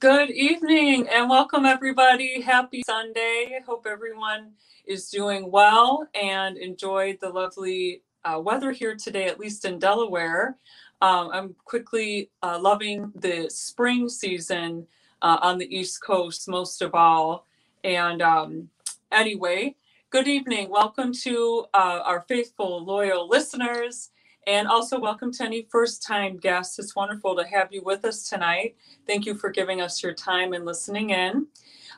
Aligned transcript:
Good 0.00 0.30
evening 0.30 1.08
and 1.08 1.28
welcome 1.28 1.66
everybody. 1.66 2.40
Happy 2.40 2.82
Sunday. 2.86 3.60
Hope 3.66 3.86
everyone 3.86 4.52
is 4.86 5.10
doing 5.10 5.50
well 5.50 6.08
and 6.14 6.56
enjoyed 6.56 7.18
the 7.20 7.28
lovely 7.28 8.00
uh, 8.24 8.40
weather 8.42 8.72
here 8.72 8.96
today, 8.96 9.26
at 9.26 9.38
least 9.38 9.66
in 9.66 9.78
Delaware. 9.78 10.56
Um, 11.02 11.28
I'm 11.34 11.54
quickly 11.66 12.30
uh, 12.42 12.58
loving 12.58 13.12
the 13.14 13.50
spring 13.50 14.08
season 14.08 14.86
uh, 15.20 15.36
on 15.42 15.58
the 15.58 15.68
East 15.76 16.02
Coast 16.02 16.48
most 16.48 16.80
of 16.80 16.94
all. 16.94 17.44
And 17.84 18.22
um, 18.22 18.70
anyway, 19.12 19.76
good 20.08 20.28
evening. 20.28 20.70
Welcome 20.70 21.12
to 21.24 21.66
uh, 21.74 22.00
our 22.06 22.22
faithful, 22.22 22.82
loyal 22.82 23.28
listeners. 23.28 24.08
And 24.46 24.66
also, 24.66 24.98
welcome 24.98 25.30
to 25.32 25.44
any 25.44 25.66
first 25.70 26.02
time 26.02 26.38
guests. 26.38 26.78
It's 26.78 26.96
wonderful 26.96 27.36
to 27.36 27.44
have 27.44 27.70
you 27.72 27.82
with 27.82 28.06
us 28.06 28.26
tonight. 28.28 28.76
Thank 29.06 29.26
you 29.26 29.34
for 29.34 29.50
giving 29.50 29.82
us 29.82 30.02
your 30.02 30.14
time 30.14 30.54
and 30.54 30.64
listening 30.64 31.10
in. 31.10 31.46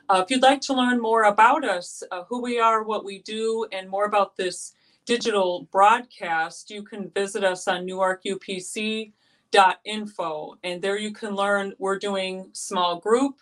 Uh, 0.09 0.21
if 0.23 0.29
you'd 0.29 0.41
like 0.41 0.59
to 0.61 0.73
learn 0.73 1.01
more 1.01 1.23
about 1.23 1.63
us, 1.63 2.03
uh, 2.11 2.23
who 2.25 2.41
we 2.41 2.59
are, 2.59 2.83
what 2.83 3.05
we 3.05 3.19
do, 3.19 3.65
and 3.71 3.89
more 3.89 4.03
about 4.05 4.35
this 4.35 4.73
digital 5.05 5.69
broadcast, 5.71 6.69
you 6.69 6.83
can 6.83 7.09
visit 7.11 7.45
us 7.45 7.65
on 7.67 7.87
newarkupc.info. 7.87 10.57
And 10.63 10.81
there 10.81 10.97
you 10.97 11.13
can 11.13 11.35
learn 11.35 11.73
we're 11.77 11.97
doing 11.97 12.49
small 12.51 12.99
group 12.99 13.37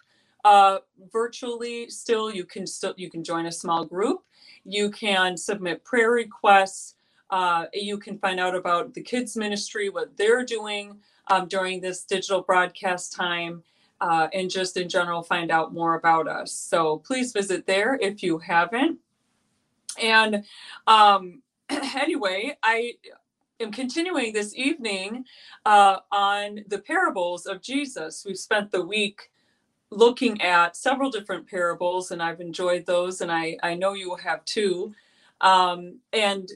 uh, 0.45 0.77
virtually 1.11 1.89
still. 1.89 2.31
You 2.31 2.45
can 2.45 2.67
still 2.67 2.93
you 2.97 3.09
can 3.09 3.23
join 3.23 3.47
a 3.47 3.51
small 3.51 3.83
group. 3.83 4.19
You 4.63 4.91
can 4.91 5.37
submit 5.37 5.83
prayer 5.83 6.11
requests 6.11 6.93
uh, 7.31 7.65
you 7.73 7.97
can 7.97 8.17
find 8.17 8.39
out 8.39 8.55
about 8.55 8.93
the 8.93 9.01
kids 9.01 9.37
ministry, 9.37 9.89
what 9.89 10.15
they're 10.17 10.43
doing 10.43 10.97
um, 11.27 11.47
during 11.47 11.79
this 11.79 12.03
digital 12.03 12.41
broadcast 12.41 13.13
time, 13.13 13.63
uh, 14.01 14.27
and 14.33 14.49
just 14.49 14.75
in 14.77 14.89
general 14.89 15.23
find 15.23 15.49
out 15.49 15.73
more 15.73 15.95
about 15.95 16.27
us. 16.27 16.51
So 16.51 16.97
please 16.97 17.31
visit 17.31 17.65
there 17.65 17.97
if 18.01 18.21
you 18.21 18.37
haven't. 18.39 18.99
And 20.01 20.43
um, 20.87 21.41
anyway, 21.69 22.57
I 22.63 22.93
am 23.61 23.71
continuing 23.71 24.33
this 24.33 24.55
evening 24.55 25.25
uh, 25.65 25.97
on 26.11 26.65
the 26.67 26.79
parables 26.79 27.45
of 27.45 27.61
Jesus. 27.61 28.25
We've 28.25 28.37
spent 28.37 28.71
the 28.71 28.85
week 28.85 29.31
looking 29.89 30.41
at 30.41 30.75
several 30.75 31.09
different 31.09 31.47
parables, 31.47 32.11
and 32.11 32.21
I've 32.21 32.41
enjoyed 32.41 32.85
those, 32.85 33.21
and 33.21 33.31
I, 33.31 33.57
I 33.61 33.75
know 33.75 33.93
you 33.93 34.09
will 34.09 34.17
have 34.17 34.43
too. 34.45 34.93
Um, 35.41 35.99
and 36.13 36.49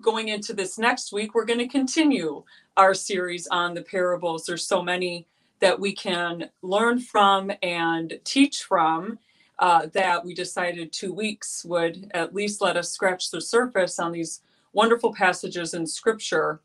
going 0.00 0.28
into 0.28 0.52
this 0.52 0.78
next 0.78 1.12
week, 1.12 1.34
we're 1.34 1.44
going 1.44 1.58
to 1.58 1.68
continue 1.68 2.44
our 2.76 2.94
series 2.94 3.46
on 3.48 3.74
the 3.74 3.82
parables. 3.82 4.44
There's 4.44 4.66
so 4.66 4.82
many 4.82 5.26
that 5.60 5.78
we 5.80 5.92
can 5.94 6.50
learn 6.62 7.00
from 7.00 7.50
and 7.62 8.18
teach 8.24 8.62
from 8.62 9.18
uh, 9.58 9.86
that 9.94 10.22
we 10.24 10.34
decided 10.34 10.92
two 10.92 11.12
weeks 11.12 11.64
would 11.64 12.10
at 12.12 12.34
least 12.34 12.60
let 12.60 12.76
us 12.76 12.90
scratch 12.90 13.30
the 13.30 13.40
surface 13.40 13.98
on 13.98 14.12
these 14.12 14.42
wonderful 14.74 15.14
passages 15.14 15.72
in 15.72 15.86
scripture 15.86 16.60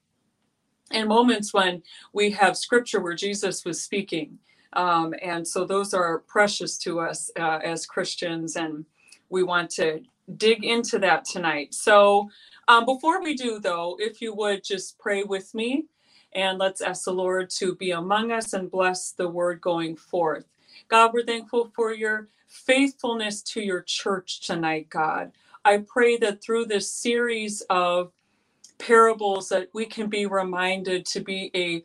and 0.91 1.07
moments 1.07 1.53
when 1.53 1.81
we 2.11 2.31
have 2.31 2.57
scripture 2.57 2.99
where 2.99 3.15
Jesus 3.15 3.63
was 3.63 3.81
speaking. 3.81 4.37
Um, 4.73 5.13
and 5.21 5.47
so 5.47 5.63
those 5.63 5.93
are 5.93 6.19
precious 6.19 6.77
to 6.79 6.99
us 6.99 7.31
uh, 7.39 7.59
as 7.63 7.85
Christians, 7.85 8.57
and 8.57 8.85
we 9.29 9.43
want 9.43 9.69
to 9.71 10.01
dig 10.37 10.63
into 10.65 10.99
that 10.99 11.25
tonight. 11.25 11.73
So 11.73 12.29
um, 12.71 12.85
before 12.85 13.23
we 13.23 13.35
do, 13.35 13.59
though, 13.59 13.97
if 13.99 14.21
you 14.21 14.33
would 14.35 14.63
just 14.65 14.99
pray 14.99 15.23
with 15.23 15.55
me 15.55 15.87
and 16.33 16.59
let's 16.59 16.81
ask 16.81 17.05
the 17.05 17.13
Lord 17.13 17.51
to 17.51 17.75
be 17.75 17.91
among 17.91 18.31
us 18.31 18.53
and 18.53 18.71
bless 18.71 19.11
the 19.13 19.29
word 19.29 19.61
going 19.61 19.97
forth. 19.97 20.45
God, 20.89 21.11
we're 21.13 21.25
thankful 21.25 21.71
for 21.75 21.93
your 21.93 22.29
faithfulness 22.49 23.43
to 23.43 23.61
your 23.61 23.83
church 23.83 24.41
tonight, 24.47 24.89
God. 24.89 25.33
I 25.65 25.79
pray 25.79 26.17
that 26.19 26.43
through 26.43 26.67
this 26.67 26.91
series 26.91 27.61
of 27.69 28.13
parables 28.79 29.49
that 29.49 29.69
we 29.73 29.85
can 29.85 30.09
be 30.09 30.25
reminded 30.27 31.05
to 31.07 31.21
be 31.21 31.51
a 31.55 31.83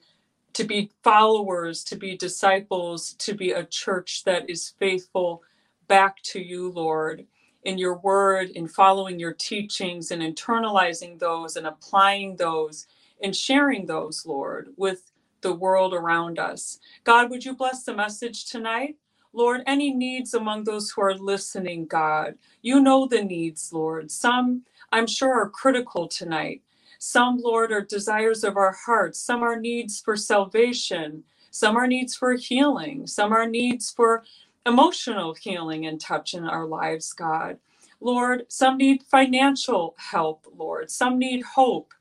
to 0.54 0.64
be 0.64 0.90
followers, 1.04 1.84
to 1.84 1.96
be 1.96 2.16
disciples, 2.16 3.14
to 3.14 3.34
be 3.34 3.52
a 3.52 3.64
church 3.64 4.24
that 4.24 4.50
is 4.50 4.74
faithful 4.78 5.42
back 5.88 6.22
to 6.24 6.40
you, 6.40 6.70
Lord 6.72 7.26
in 7.66 7.78
your 7.78 7.98
word, 7.98 8.50
in 8.52 8.68
following 8.68 9.20
your 9.20 9.34
teachings 9.34 10.12
and 10.12 10.22
internalizing 10.22 11.20
those 11.20 11.56
and 11.56 11.66
applying 11.68 12.36
those 12.36 12.88
and 13.22 13.36
sharing 13.36 13.86
those, 13.86 14.26
Lord, 14.26 14.70
with 14.78 15.12
the 15.42 15.54
world 15.54 15.94
around 15.94 16.40
us. 16.40 16.80
God, 17.04 17.30
would 17.30 17.44
you 17.44 17.54
bless 17.56 17.84
the 17.84 17.94
message 17.96 18.46
tonight? 18.46 18.96
Lord, 19.34 19.62
any 19.68 19.94
needs 19.94 20.34
among 20.34 20.64
those 20.64 20.90
who 20.90 21.02
are 21.02 21.14
listening, 21.14 21.86
God, 21.86 22.36
you 22.62 22.80
know 22.80 23.06
the 23.08 23.24
needs, 23.24 23.72
Lord. 23.72 24.10
Some, 24.10 24.64
I'm 24.92 25.08
sure, 25.08 25.34
are 25.34 25.50
critical 25.50 26.08
tonight. 26.08 26.62
Some, 27.00 27.38
Lord, 27.38 27.72
are 27.72 27.82
desires 27.82 28.44
of 28.44 28.58
our 28.58 28.72
hearts. 28.86 29.20
Some 29.20 29.42
are 29.44 29.60
needs 29.60 30.00
for 30.00 30.16
salvation. 30.16 31.24
Some 31.52 31.76
are 31.76 31.88
needs 31.88 32.16
for 32.16 32.34
healing. 32.34 33.06
Some 33.08 33.32
are 33.32 33.48
needs 33.48 33.92
for 33.92 34.24
emotional 34.66 35.34
healing 35.34 35.86
and 35.86 36.00
touch 36.00 36.34
in 36.34 36.44
our 36.44 36.66
lives, 36.66 37.14
God. 37.14 37.58
Lord, 38.00 38.46
some 38.50 38.78
need 38.78 39.04
financial 39.04 39.96
help, 39.98 40.46
Lord. 40.56 40.90
Some 40.90 41.18
need 41.18 41.42
hope 41.42 41.94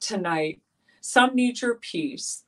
tonight. 0.00 0.62
Some 1.02 1.34
need 1.36 1.62
your 1.62 1.76
peace. 1.76 2.44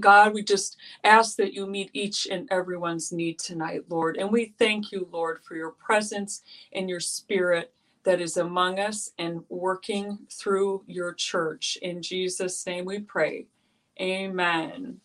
God, 0.00 0.34
we 0.34 0.42
just 0.42 0.76
ask 1.04 1.36
that 1.36 1.54
you 1.54 1.66
meet 1.66 1.90
each 1.94 2.26
and 2.30 2.48
everyone's 2.50 3.12
need 3.12 3.38
tonight, 3.38 3.82
Lord. 3.88 4.16
And 4.18 4.32
we 4.32 4.54
thank 4.58 4.92
you, 4.92 5.08
Lord, 5.12 5.40
for 5.44 5.56
your 5.56 5.72
presence 5.72 6.42
and 6.72 6.90
your 6.90 7.00
spirit 7.00 7.72
that 8.04 8.20
is 8.20 8.36
among 8.36 8.80
us 8.80 9.10
and 9.18 9.42
working 9.48 10.18
through 10.32 10.84
your 10.86 11.14
church. 11.14 11.78
In 11.82 12.02
Jesus' 12.02 12.66
name 12.66 12.84
we 12.86 13.00
pray. 13.00 13.46
Amen. 14.00 15.00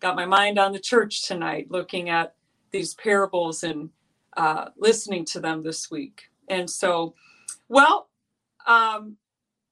Got 0.00 0.16
my 0.16 0.26
mind 0.26 0.58
on 0.58 0.72
the 0.72 0.80
church 0.80 1.26
tonight, 1.26 1.68
looking 1.70 2.10
at 2.10 2.34
these 2.70 2.94
parables 2.94 3.62
and 3.62 3.90
uh, 4.36 4.66
listening 4.76 5.24
to 5.26 5.40
them 5.40 5.62
this 5.62 5.90
week. 5.90 6.30
And 6.48 6.68
so, 6.68 7.14
well, 7.68 8.08
um, 8.66 9.16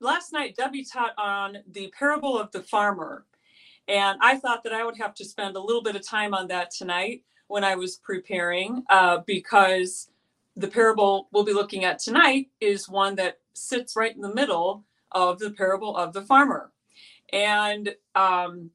last 0.00 0.32
night 0.32 0.56
Debbie 0.56 0.84
taught 0.84 1.12
on 1.19 1.59
the 1.70 1.92
parable 1.98 2.38
of 2.38 2.50
the 2.53 2.62
farmer. 2.62 3.25
And 3.86 4.19
I 4.20 4.36
thought 4.36 4.62
that 4.64 4.72
I 4.72 4.84
would 4.84 4.98
have 4.98 5.14
to 5.14 5.25
spend 5.25 5.56
a 5.56 5.60
little 5.60 5.82
bit 5.82 5.97
of 5.97 6.06
time 6.06 6.34
on 6.34 6.48
that 6.48 6.70
tonight 6.70 7.22
when 7.47 7.64
I 7.64 7.75
was 7.75 7.97
preparing, 7.97 8.84
uh, 8.91 9.19
because 9.26 10.10
the 10.56 10.69
parable 10.69 11.28
we'll 11.32 11.44
be 11.44 11.54
looking 11.54 11.84
at 11.84 11.98
tonight 11.98 12.50
is 12.60 12.88
one 12.88 13.15
that 13.16 13.38
sits 13.54 13.97
right 13.97 14.15
in 14.15 14.20
the 14.20 14.34
middle 14.34 14.84
of 15.12 15.38
the 15.38 15.50
parable 15.50 15.97
of 15.97 16.12
the 16.12 16.22
farmer. 16.22 16.70
And 17.32 17.94
um, 18.15 18.70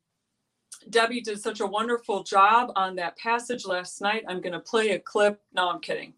Debbie 0.89 1.21
did 1.21 1.41
such 1.41 1.59
a 1.59 1.67
wonderful 1.67 2.23
job 2.23 2.71
on 2.75 2.95
that 2.97 3.17
passage 3.17 3.65
last 3.65 4.01
night. 4.01 4.23
I'm 4.27 4.41
going 4.41 4.53
to 4.53 4.59
play 4.59 4.91
a 4.91 4.99
clip. 4.99 5.41
No, 5.53 5.69
I'm 5.69 5.79
kidding. 5.81 6.13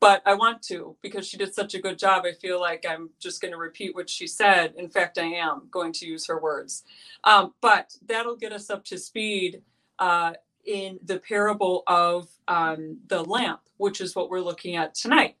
But 0.00 0.22
I 0.26 0.34
want 0.34 0.62
to 0.64 0.96
because 1.02 1.26
she 1.26 1.38
did 1.38 1.54
such 1.54 1.74
a 1.74 1.80
good 1.80 1.98
job. 1.98 2.24
I 2.26 2.32
feel 2.32 2.60
like 2.60 2.84
I'm 2.88 3.10
just 3.18 3.40
going 3.40 3.52
to 3.52 3.58
repeat 3.58 3.94
what 3.94 4.10
she 4.10 4.26
said. 4.26 4.74
In 4.76 4.88
fact, 4.90 5.18
I 5.18 5.24
am 5.24 5.68
going 5.70 5.92
to 5.94 6.06
use 6.06 6.26
her 6.26 6.40
words. 6.40 6.84
Um, 7.24 7.54
but 7.62 7.96
that'll 8.06 8.36
get 8.36 8.52
us 8.52 8.70
up 8.70 8.84
to 8.86 8.98
speed 8.98 9.62
uh, 9.98 10.34
in 10.66 10.98
the 11.04 11.18
parable 11.18 11.82
of 11.86 12.28
um, 12.48 12.98
the 13.08 13.22
lamp, 13.22 13.60
which 13.78 14.00
is 14.00 14.14
what 14.14 14.30
we're 14.30 14.40
looking 14.40 14.76
at 14.76 14.94
tonight. 14.94 15.36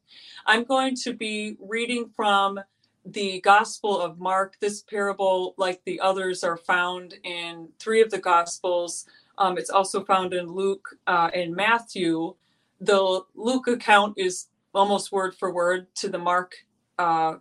I'm 0.46 0.64
going 0.64 0.96
to 1.04 1.12
be 1.12 1.56
reading 1.60 2.10
from 2.16 2.60
the 3.06 3.40
Gospel 3.40 4.00
of 4.00 4.18
Mark. 4.18 4.56
This 4.60 4.82
parable, 4.82 5.54
like 5.56 5.82
the 5.84 6.00
others, 6.00 6.44
are 6.44 6.56
found 6.56 7.14
in 7.24 7.68
three 7.78 8.02
of 8.02 8.10
the 8.10 8.18
Gospels. 8.18 9.06
Um, 9.38 9.58
it's 9.58 9.70
also 9.70 10.04
found 10.04 10.34
in 10.34 10.46
Luke 10.46 10.88
uh, 11.06 11.30
and 11.34 11.54
Matthew. 11.54 12.34
The 12.80 13.20
Luke 13.34 13.68
account 13.68 14.14
is 14.16 14.48
almost 14.74 15.12
word 15.12 15.34
for 15.34 15.52
word 15.52 15.86
to 15.96 16.08
the 16.08 16.18
Mark 16.18 16.54
uh, 16.98 17.36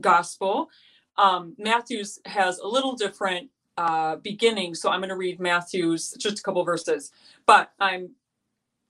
Gospel. 0.00 0.70
Um, 1.16 1.54
Matthew's 1.58 2.20
has 2.26 2.58
a 2.58 2.66
little 2.66 2.94
different 2.94 3.50
uh, 3.76 4.16
beginning, 4.16 4.74
so 4.74 4.90
I'm 4.90 5.00
going 5.00 5.08
to 5.10 5.16
read 5.16 5.40
Matthew's 5.40 6.12
just 6.18 6.40
a 6.40 6.42
couple 6.42 6.64
verses, 6.64 7.12
but 7.46 7.72
I'm 7.80 8.10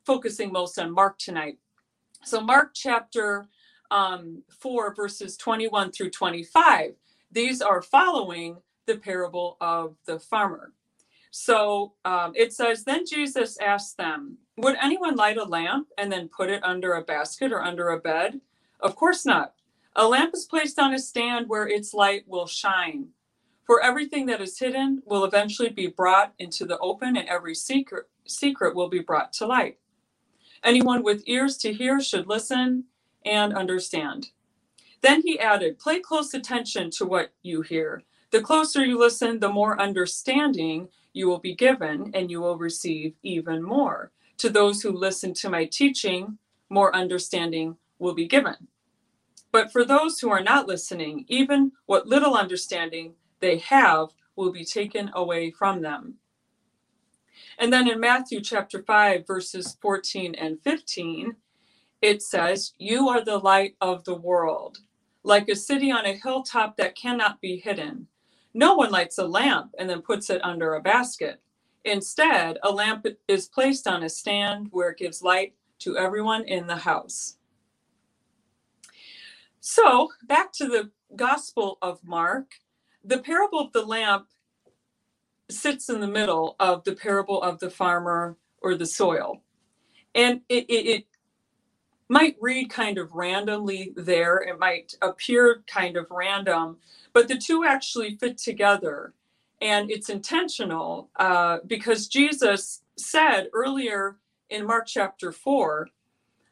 focusing 0.06 0.52
most 0.52 0.78
on 0.78 0.92
Mark 0.92 1.18
tonight. 1.18 1.58
So, 2.24 2.40
Mark 2.40 2.72
chapter 2.74 3.46
um, 3.90 4.42
4, 4.50 4.94
verses 4.94 5.36
21 5.36 5.92
through 5.92 6.10
25. 6.10 6.94
These 7.32 7.62
are 7.62 7.82
following 7.82 8.58
the 8.86 8.96
parable 8.96 9.56
of 9.60 9.96
the 10.06 10.18
farmer. 10.18 10.72
So 11.30 11.94
um, 12.04 12.32
it 12.36 12.52
says, 12.52 12.84
Then 12.84 13.04
Jesus 13.06 13.58
asked 13.60 13.96
them, 13.96 14.38
Would 14.56 14.76
anyone 14.82 15.16
light 15.16 15.36
a 15.36 15.44
lamp 15.44 15.88
and 15.98 16.12
then 16.12 16.28
put 16.28 16.50
it 16.50 16.64
under 16.64 16.94
a 16.94 17.02
basket 17.02 17.52
or 17.52 17.62
under 17.62 17.90
a 17.90 18.00
bed? 18.00 18.40
Of 18.80 18.96
course 18.96 19.26
not. 19.26 19.54
A 19.96 20.06
lamp 20.06 20.34
is 20.34 20.44
placed 20.44 20.78
on 20.78 20.94
a 20.94 20.98
stand 20.98 21.48
where 21.48 21.68
its 21.68 21.94
light 21.94 22.24
will 22.28 22.46
shine. 22.46 23.08
For 23.66 23.82
everything 23.82 24.26
that 24.26 24.40
is 24.40 24.58
hidden 24.58 25.02
will 25.06 25.24
eventually 25.24 25.70
be 25.70 25.86
brought 25.88 26.34
into 26.38 26.66
the 26.66 26.78
open, 26.78 27.16
and 27.16 27.28
every 27.28 27.54
secret, 27.54 28.06
secret 28.26 28.74
will 28.76 28.88
be 28.88 29.00
brought 29.00 29.32
to 29.34 29.46
light. 29.46 29.78
Anyone 30.62 31.02
with 31.02 31.24
ears 31.26 31.56
to 31.58 31.72
hear 31.72 32.00
should 32.00 32.26
listen 32.28 32.84
and 33.24 33.54
understand. 33.54 34.28
Then 35.00 35.22
he 35.22 35.38
added, 35.38 35.78
Pay 35.78 36.00
close 36.00 36.32
attention 36.34 36.90
to 36.92 37.04
what 37.04 37.32
you 37.42 37.62
hear. 37.62 38.02
The 38.30 38.40
closer 38.40 38.84
you 38.84 38.98
listen, 38.98 39.38
the 39.38 39.50
more 39.50 39.80
understanding 39.80 40.88
you 41.12 41.28
will 41.28 41.38
be 41.38 41.54
given, 41.54 42.10
and 42.14 42.30
you 42.30 42.40
will 42.40 42.58
receive 42.58 43.14
even 43.22 43.62
more. 43.62 44.12
To 44.38 44.48
those 44.48 44.82
who 44.82 44.90
listen 44.90 45.34
to 45.34 45.50
my 45.50 45.66
teaching, 45.66 46.38
more 46.68 46.94
understanding 46.96 47.76
will 47.98 48.14
be 48.14 48.26
given. 48.26 48.68
But 49.52 49.70
for 49.70 49.84
those 49.84 50.18
who 50.18 50.30
are 50.30 50.42
not 50.42 50.66
listening, 50.66 51.24
even 51.28 51.72
what 51.86 52.08
little 52.08 52.34
understanding 52.34 53.14
they 53.40 53.58
have 53.58 54.08
will 54.34 54.50
be 54.50 54.64
taken 54.64 55.10
away 55.14 55.50
from 55.52 55.82
them. 55.82 56.14
And 57.58 57.72
then 57.72 57.88
in 57.88 58.00
Matthew 58.00 58.40
chapter 58.40 58.82
5, 58.82 59.26
verses 59.26 59.76
14 59.80 60.34
and 60.34 60.60
15, 60.62 61.36
it 62.04 62.22
says, 62.22 62.74
You 62.78 63.08
are 63.08 63.24
the 63.24 63.38
light 63.38 63.76
of 63.80 64.04
the 64.04 64.14
world, 64.14 64.78
like 65.22 65.48
a 65.48 65.56
city 65.56 65.90
on 65.90 66.04
a 66.04 66.12
hilltop 66.22 66.76
that 66.76 66.94
cannot 66.94 67.40
be 67.40 67.56
hidden. 67.56 68.08
No 68.52 68.74
one 68.74 68.90
lights 68.90 69.16
a 69.16 69.26
lamp 69.26 69.74
and 69.78 69.88
then 69.88 70.02
puts 70.02 70.28
it 70.28 70.44
under 70.44 70.74
a 70.74 70.82
basket. 70.82 71.40
Instead, 71.84 72.58
a 72.62 72.70
lamp 72.70 73.06
is 73.26 73.48
placed 73.48 73.88
on 73.88 74.02
a 74.02 74.08
stand 74.10 74.68
where 74.70 74.90
it 74.90 74.98
gives 74.98 75.22
light 75.22 75.54
to 75.78 75.96
everyone 75.96 76.44
in 76.44 76.66
the 76.66 76.76
house. 76.76 77.38
So, 79.60 80.10
back 80.24 80.52
to 80.54 80.66
the 80.66 80.90
Gospel 81.16 81.78
of 81.80 82.04
Mark, 82.04 82.56
the 83.02 83.18
parable 83.18 83.60
of 83.60 83.72
the 83.72 83.84
lamp 83.84 84.26
sits 85.50 85.88
in 85.88 86.00
the 86.00 86.06
middle 86.06 86.54
of 86.60 86.84
the 86.84 86.94
parable 86.94 87.40
of 87.40 87.60
the 87.60 87.70
farmer 87.70 88.36
or 88.60 88.74
the 88.74 88.86
soil. 88.86 89.42
And 90.14 90.42
it, 90.48 90.66
it, 90.68 90.86
it 90.86 91.06
might 92.08 92.36
read 92.40 92.70
kind 92.70 92.98
of 92.98 93.12
randomly 93.12 93.92
there, 93.96 94.38
it 94.38 94.58
might 94.58 94.94
appear 95.02 95.62
kind 95.66 95.96
of 95.96 96.06
random, 96.10 96.76
but 97.12 97.28
the 97.28 97.36
two 97.36 97.64
actually 97.64 98.16
fit 98.16 98.38
together. 98.38 99.14
And 99.60 99.90
it's 99.90 100.10
intentional 100.10 101.08
uh, 101.16 101.58
because 101.66 102.08
Jesus 102.08 102.82
said 102.96 103.48
earlier 103.54 104.16
in 104.50 104.66
Mark 104.66 104.86
chapter 104.86 105.32
4, 105.32 105.88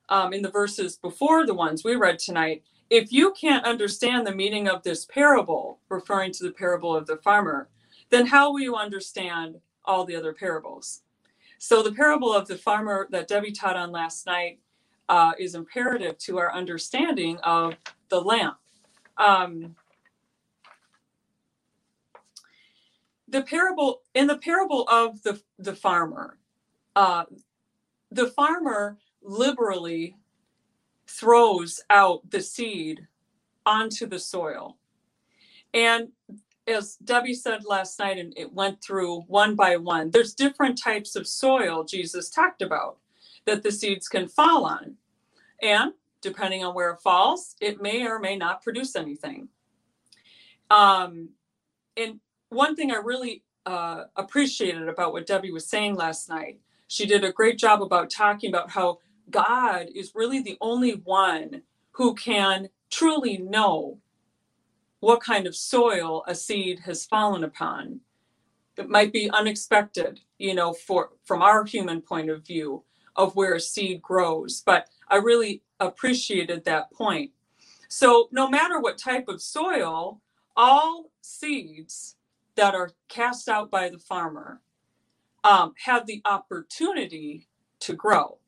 um, 0.08 0.32
in 0.32 0.42
the 0.42 0.50
verses 0.50 0.96
before 0.96 1.46
the 1.46 1.54
ones 1.54 1.84
we 1.84 1.96
read 1.96 2.18
tonight, 2.18 2.62
if 2.90 3.12
you 3.12 3.32
can't 3.32 3.64
understand 3.64 4.26
the 4.26 4.34
meaning 4.34 4.68
of 4.68 4.82
this 4.82 5.06
parable, 5.06 5.78
referring 5.88 6.32
to 6.32 6.44
the 6.44 6.50
parable 6.50 6.94
of 6.94 7.06
the 7.06 7.16
farmer, 7.16 7.68
then 8.10 8.26
how 8.26 8.52
will 8.52 8.60
you 8.60 8.76
understand 8.76 9.56
all 9.84 10.04
the 10.04 10.14
other 10.14 10.34
parables? 10.34 11.02
So, 11.58 11.82
the 11.82 11.92
parable 11.92 12.34
of 12.34 12.48
the 12.48 12.58
farmer 12.58 13.08
that 13.10 13.28
Debbie 13.28 13.52
taught 13.52 13.76
on 13.76 13.92
last 13.92 14.26
night 14.26 14.58
uh, 15.08 15.32
is 15.38 15.54
imperative 15.54 16.18
to 16.18 16.38
our 16.38 16.52
understanding 16.54 17.38
of 17.44 17.74
the 18.10 18.20
lamp. 18.20 18.58
Um, 19.18 19.76
the 23.28 23.42
parable 23.42 24.02
in 24.14 24.26
the 24.26 24.38
parable 24.38 24.86
of 24.88 25.22
the 25.22 25.40
the 25.58 25.74
farmer, 25.76 26.38
uh, 26.96 27.24
the 28.10 28.28
farmer 28.28 28.98
liberally 29.22 30.16
throws 31.08 31.80
out 31.90 32.30
the 32.30 32.42
seed 32.42 33.08
onto 33.66 34.06
the 34.06 34.18
soil, 34.20 34.78
and 35.74 36.10
as 36.68 36.96
Debbie 36.96 37.34
said 37.34 37.64
last 37.64 37.98
night, 37.98 38.18
and 38.18 38.34
it 38.36 38.52
went 38.54 38.82
through 38.82 39.22
one 39.22 39.56
by 39.56 39.76
one. 39.76 40.10
There's 40.10 40.34
different 40.34 40.80
types 40.82 41.16
of 41.16 41.28
soil 41.28 41.84
Jesus 41.84 42.30
talked 42.30 42.62
about 42.62 42.98
that 43.46 43.62
the 43.62 43.72
seeds 43.72 44.08
can 44.08 44.28
fall 44.28 44.64
on, 44.64 44.96
and 45.62 45.92
depending 46.20 46.64
on 46.64 46.74
where 46.74 46.90
it 46.90 47.00
falls, 47.00 47.56
it 47.60 47.82
may 47.82 48.06
or 48.06 48.18
may 48.18 48.36
not 48.36 48.62
produce 48.62 48.96
anything. 48.96 49.48
Um, 50.70 51.30
and 51.96 52.20
one 52.48 52.76
thing 52.76 52.92
I 52.92 52.96
really 52.96 53.42
uh, 53.66 54.04
appreciated 54.16 54.88
about 54.88 55.12
what 55.12 55.26
Debbie 55.26 55.52
was 55.52 55.68
saying 55.68 55.96
last 55.96 56.28
night, 56.28 56.60
she 56.88 57.06
did 57.06 57.24
a 57.24 57.32
great 57.32 57.58
job 57.58 57.82
about 57.82 58.10
talking 58.10 58.50
about 58.50 58.70
how 58.70 58.98
God 59.30 59.88
is 59.94 60.12
really 60.14 60.40
the 60.40 60.58
only 60.60 60.92
one 61.04 61.62
who 61.92 62.14
can 62.14 62.68
truly 62.90 63.38
know 63.38 63.98
what 65.00 65.20
kind 65.20 65.46
of 65.46 65.56
soil 65.56 66.22
a 66.26 66.34
seed 66.34 66.80
has 66.80 67.04
fallen 67.04 67.44
upon. 67.44 68.00
It 68.76 68.88
might 68.88 69.12
be 69.12 69.30
unexpected, 69.30 70.20
you 70.38 70.54
know, 70.54 70.72
for 70.72 71.10
from 71.24 71.42
our 71.42 71.64
human 71.64 72.00
point 72.00 72.30
of 72.30 72.46
view 72.46 72.84
of 73.16 73.36
where 73.36 73.54
a 73.54 73.60
seed 73.60 74.02
grows, 74.02 74.62
but 74.64 74.88
I 75.08 75.16
really 75.16 75.62
appreciated 75.80 76.64
that 76.64 76.90
point. 76.92 77.30
So 77.88 78.28
no 78.32 78.48
matter 78.48 78.80
what 78.80 78.98
type 78.98 79.28
of 79.28 79.42
soil, 79.42 80.20
all 80.56 81.10
seeds 81.20 82.16
that 82.54 82.74
are 82.74 82.90
cast 83.08 83.48
out 83.48 83.70
by 83.70 83.88
the 83.88 83.98
farmer 83.98 84.60
um, 85.44 85.74
have 85.84 86.06
the 86.06 86.22
opportunity 86.24 87.48
to 87.80 87.94
grow. 87.94 88.38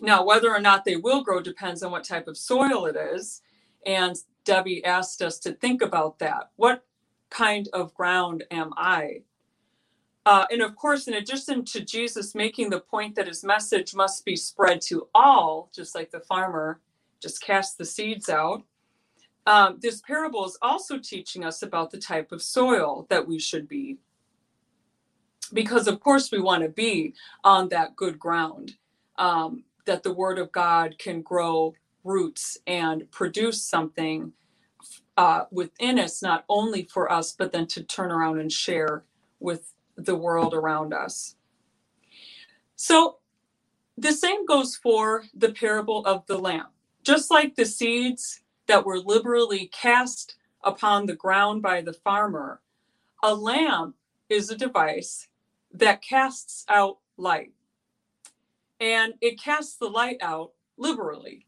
Now, 0.00 0.24
whether 0.24 0.50
or 0.54 0.60
not 0.60 0.84
they 0.84 0.96
will 0.96 1.22
grow 1.22 1.40
depends 1.40 1.82
on 1.82 1.90
what 1.90 2.04
type 2.04 2.28
of 2.28 2.36
soil 2.36 2.86
it 2.86 2.96
is. 2.96 3.42
And 3.86 4.16
Debbie 4.44 4.84
asked 4.84 5.22
us 5.22 5.38
to 5.40 5.52
think 5.52 5.82
about 5.82 6.18
that. 6.18 6.50
What 6.56 6.84
kind 7.30 7.68
of 7.72 7.94
ground 7.94 8.44
am 8.50 8.72
I? 8.76 9.22
Uh, 10.28 10.44
and 10.50 10.60
of 10.60 10.76
course, 10.76 11.08
in 11.08 11.14
addition 11.14 11.64
to 11.64 11.80
Jesus 11.80 12.34
making 12.34 12.68
the 12.68 12.80
point 12.80 13.14
that 13.14 13.26
his 13.26 13.42
message 13.42 13.94
must 13.94 14.26
be 14.26 14.36
spread 14.36 14.78
to 14.82 15.08
all, 15.14 15.70
just 15.74 15.94
like 15.94 16.10
the 16.10 16.20
farmer 16.20 16.82
just 17.18 17.42
cast 17.42 17.78
the 17.78 17.84
seeds 17.86 18.28
out, 18.28 18.62
um, 19.46 19.78
this 19.80 20.02
parable 20.02 20.44
is 20.44 20.58
also 20.60 20.98
teaching 20.98 21.46
us 21.46 21.62
about 21.62 21.90
the 21.90 21.96
type 21.96 22.30
of 22.30 22.42
soil 22.42 23.06
that 23.08 23.26
we 23.26 23.38
should 23.38 23.66
be. 23.66 23.96
Because, 25.54 25.88
of 25.88 25.98
course, 25.98 26.30
we 26.30 26.42
want 26.42 26.62
to 26.62 26.68
be 26.68 27.14
on 27.42 27.70
that 27.70 27.96
good 27.96 28.18
ground, 28.18 28.74
um, 29.16 29.64
that 29.86 30.02
the 30.02 30.12
Word 30.12 30.38
of 30.38 30.52
God 30.52 30.96
can 30.98 31.22
grow 31.22 31.72
roots 32.04 32.58
and 32.66 33.10
produce 33.10 33.62
something 33.62 34.34
uh, 35.16 35.44
within 35.50 35.98
us, 35.98 36.20
not 36.20 36.44
only 36.50 36.86
for 36.92 37.10
us, 37.10 37.32
but 37.32 37.50
then 37.50 37.66
to 37.68 37.82
turn 37.82 38.10
around 38.12 38.40
and 38.40 38.52
share 38.52 39.04
with 39.40 39.72
the 39.98 40.14
world 40.14 40.54
around 40.54 40.94
us. 40.94 41.34
So, 42.76 43.18
the 43.96 44.12
same 44.12 44.46
goes 44.46 44.76
for 44.76 45.24
the 45.34 45.52
parable 45.52 46.06
of 46.06 46.24
the 46.26 46.38
lamp. 46.38 46.68
Just 47.02 47.30
like 47.30 47.56
the 47.56 47.66
seeds 47.66 48.40
that 48.68 48.86
were 48.86 49.00
liberally 49.00 49.66
cast 49.72 50.36
upon 50.62 51.06
the 51.06 51.16
ground 51.16 51.62
by 51.62 51.80
the 51.80 51.92
farmer, 51.92 52.60
a 53.22 53.34
lamp 53.34 53.96
is 54.28 54.50
a 54.50 54.56
device 54.56 55.26
that 55.72 56.02
casts 56.02 56.64
out 56.68 56.98
light. 57.16 57.52
And 58.78 59.14
it 59.20 59.40
casts 59.40 59.76
the 59.76 59.88
light 59.88 60.18
out 60.20 60.52
liberally. 60.76 61.46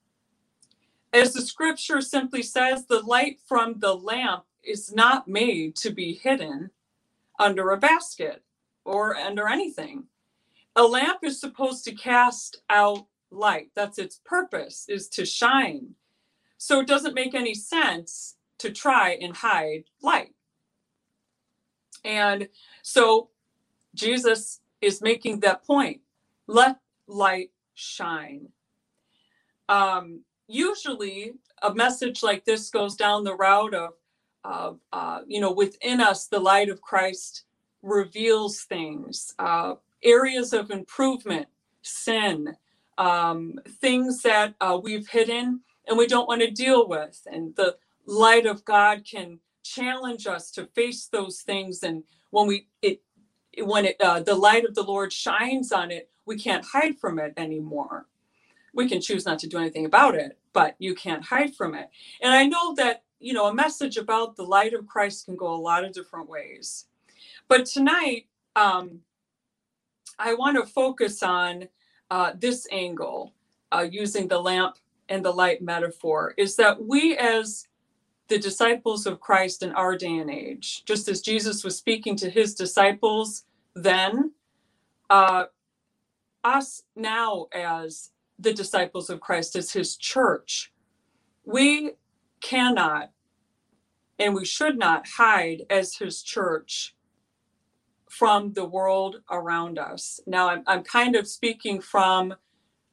As 1.13 1.33
the 1.33 1.43
scripture 1.43 2.01
simply 2.01 2.43
says, 2.43 2.87
the 2.87 3.01
light 3.01 3.39
from 3.47 3.79
the 3.79 3.95
lamp 3.95 4.45
is 4.65 4.93
not 4.93 5.29
made 5.29 5.77
to 5.77 5.91
be 5.91 6.15
hidden 6.15 6.71
under 7.41 7.71
a 7.71 7.79
basket 7.79 8.45
or 8.85 9.17
under 9.17 9.49
anything. 9.49 10.05
A 10.77 10.85
lamp 10.85 11.21
is 11.25 11.41
supposed 11.41 11.85
to 11.87 11.95
cast 11.95 12.63
out 12.71 13.07
light. 13.33 13.71
That's 13.75 13.99
its 13.99 14.21
purpose, 14.25 14.87
is 14.89 15.09
to 15.11 15.27
shine 15.27 15.97
so 16.61 16.81
it 16.81 16.87
doesn't 16.87 17.15
make 17.15 17.35
any 17.35 17.55
sense 17.55 18.37
to 18.59 18.71
try 18.71 19.17
and 19.23 19.35
hide 19.35 19.85
light. 20.03 20.35
And 22.05 22.49
so 22.83 23.31
Jesus 23.95 24.61
is 24.83 25.01
making 25.01 25.41
that 25.41 25.65
point. 25.65 26.03
Let 26.47 26.77
light 27.07 27.51
shine. 27.73 28.49
Um, 29.71 30.21
usually, 30.49 31.33
a 31.63 31.75
message 31.75 32.23
like 32.23 32.45
this 32.45 32.69
goes 32.69 32.95
down 32.95 33.25
the 33.25 33.37
route 33.37 33.73
of, 33.75 33.95
uh, 34.45 35.21
you 35.27 35.41
know, 35.41 35.53
within 35.53 36.01
us, 36.01 36.27
the 36.27 36.41
light 36.41 36.69
of 36.69 36.81
Christ 36.81 37.45
reveals 37.83 38.63
things, 38.63 39.35
uh, 39.39 39.75
areas 40.03 40.53
of 40.53 40.71
improvement, 40.71 41.47
sin, 41.83 42.57
um, 42.99 43.59
things 43.81 44.23
that 44.23 44.55
uh, 44.61 44.79
we've 44.83 45.09
hidden 45.09 45.61
and 45.87 45.99
we 45.99 46.07
don't 46.07 46.29
want 46.29 46.41
to 46.43 46.51
deal 46.51 46.87
with. 46.89 47.27
And 47.31 47.55
the 47.57 47.77
light 48.07 48.47
of 48.47 48.65
God 48.65 49.05
can 49.05 49.41
challenge 49.63 50.27
us 50.27 50.51
to 50.53 50.67
face 50.67 51.07
those 51.07 51.41
things. 51.43 51.83
And 51.83 52.05
when 52.31 52.47
we 52.47 52.67
it 52.83 53.03
when 53.59 53.85
it 53.87 53.97
uh, 54.01 54.21
the 54.21 54.35
light 54.35 54.65
of 54.65 54.75
the 54.75 54.83
Lord 54.83 55.13
shines 55.13 55.73
on 55.73 55.91
it, 55.91 56.09
we 56.27 56.39
can't 56.39 56.65
hide 56.65 56.99
from 56.99 57.19
it 57.19 57.35
anymore. 57.37 58.07
We 58.73 58.89
can 58.89 59.01
choose 59.01 59.27
not 59.27 59.39
to 59.41 59.49
do 59.49 59.59
anything 59.59 59.87
about 59.87 60.15
it, 60.15 60.39
but 60.53 60.77
you 60.79 60.95
can't 60.95 61.25
hide 61.25 61.57
from 61.57 61.75
it. 61.75 61.91
And 62.23 62.33
I 62.33 62.47
know 62.47 62.75
that 62.77 63.03
you 63.21 63.35
know, 63.35 63.47
a 63.47 63.55
message 63.55 63.97
about 63.99 64.37
the 64.37 64.43
light 64.43 64.73
of 64.73 64.87
Christ 64.87 65.27
can 65.27 65.37
go 65.37 65.55
a 65.55 65.57
lot 65.57 65.85
of 65.85 65.93
different 65.93 66.29
ways. 66.29 66.87
But 67.49 67.67
tonight, 67.67 68.27
um, 68.57 69.01
I 70.19 70.35
want 70.35 70.57
to 70.57 70.71
focus 70.71 71.23
on 71.23 71.69
uh, 72.11 72.33
this 72.39 72.67
angle 72.73 73.35
uh, 73.71 73.87
using 73.91 74.27
the 74.27 74.41
lamp 74.41 74.77
and 75.09 75.25
the 75.25 75.33
light 75.33 75.63
metaphor 75.63 76.35
is 76.37 76.57
that 76.57 76.83
we, 76.83 77.17
as 77.17 77.67
the 78.29 78.39
disciples 78.39 79.07
of 79.07 79.21
Christ 79.21 79.63
in 79.63 79.73
our 79.73 79.97
day 79.97 80.17
and 80.17 80.31
age, 80.31 80.85
just 80.85 81.09
as 81.09 81.21
Jesus 81.21 81.63
was 81.63 81.77
speaking 81.77 82.17
to 82.17 82.31
his 82.31 82.55
disciples 82.55 83.45
then, 83.75 84.33
uh, 85.11 85.45
us 86.43 86.83
now 86.97 87.47
as 87.53 88.11
the 88.39 88.55
disciples 88.55 89.11
of 89.11 89.21
Christ, 89.21 89.57
as 89.57 89.73
his 89.73 89.97
church, 89.97 90.73
we 91.45 91.93
cannot 92.41 93.11
and 94.21 94.35
we 94.35 94.45
should 94.45 94.79
not 94.79 95.09
hide 95.17 95.65
as 95.71 95.97
his 95.97 96.23
church 96.23 96.95
from 98.09 98.53
the 98.53 98.65
world 98.67 99.23
around 99.31 99.79
us. 99.79 100.21
Now, 100.27 100.51
I'm, 100.51 100.63
I'm 100.67 100.83
kind 100.85 101.17
of 101.17 101.27
speaking 101.27 101.81
from 101.81 102.35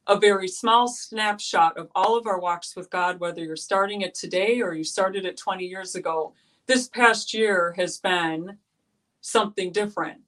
a 0.07 0.17
very 0.17 0.47
small 0.47 0.87
snapshot 0.87 1.77
of 1.77 1.89
all 1.93 2.17
of 2.17 2.27
our 2.27 2.39
walks 2.39 2.75
with 2.75 2.89
God, 2.89 3.19
whether 3.19 3.43
you're 3.43 3.57
starting 3.57 4.01
it 4.01 4.15
today 4.15 4.61
or 4.61 4.73
you 4.73 4.85
started 4.85 5.25
it 5.25 5.37
20 5.37 5.65
years 5.65 5.95
ago. 5.95 6.33
This 6.65 6.87
past 6.87 7.33
year 7.33 7.73
has 7.77 7.97
been 7.97 8.57
something 9.19 9.71
different 9.73 10.21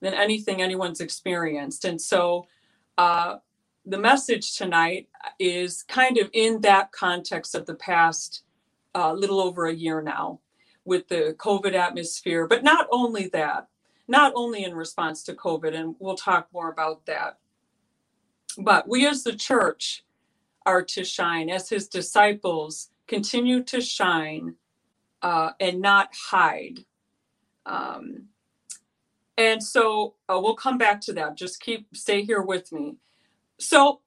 than 0.00 0.14
anything 0.14 0.62
anyone's 0.62 1.00
experienced. 1.00 1.84
And 1.84 2.00
so, 2.00 2.46
uh, 2.96 3.36
the 3.84 3.98
message 3.98 4.56
tonight 4.56 5.08
is 5.38 5.82
kind 5.82 6.18
of 6.18 6.30
in 6.32 6.60
that 6.62 6.92
context 6.92 7.54
of 7.54 7.66
the 7.66 7.74
past 7.74 8.42
uh, 8.98 9.12
little 9.12 9.40
over 9.40 9.66
a 9.66 9.74
year 9.74 10.02
now 10.02 10.40
with 10.84 11.06
the 11.08 11.36
COVID 11.38 11.74
atmosphere. 11.74 12.48
But 12.48 12.64
not 12.64 12.88
only 12.90 13.28
that, 13.28 13.68
not 14.08 14.32
only 14.34 14.64
in 14.64 14.74
response 14.74 15.22
to 15.24 15.34
COVID, 15.34 15.74
and 15.74 15.94
we'll 16.00 16.16
talk 16.16 16.48
more 16.52 16.70
about 16.70 17.06
that, 17.06 17.38
but 18.58 18.88
we 18.88 19.06
as 19.06 19.22
the 19.22 19.36
church 19.36 20.04
are 20.66 20.82
to 20.82 21.04
shine, 21.04 21.48
as 21.48 21.68
his 21.68 21.86
disciples 21.88 22.90
continue 23.06 23.62
to 23.64 23.80
shine 23.80 24.56
uh, 25.22 25.50
and 25.60 25.80
not 25.80 26.08
hide. 26.30 26.80
Um, 27.66 28.28
and 29.36 29.62
so 29.62 30.14
uh, 30.28 30.40
we'll 30.42 30.56
come 30.56 30.78
back 30.78 31.00
to 31.02 31.12
that. 31.12 31.36
Just 31.36 31.60
keep, 31.60 31.86
stay 31.94 32.22
here 32.22 32.42
with 32.42 32.72
me. 32.72 32.96
So 33.60 34.00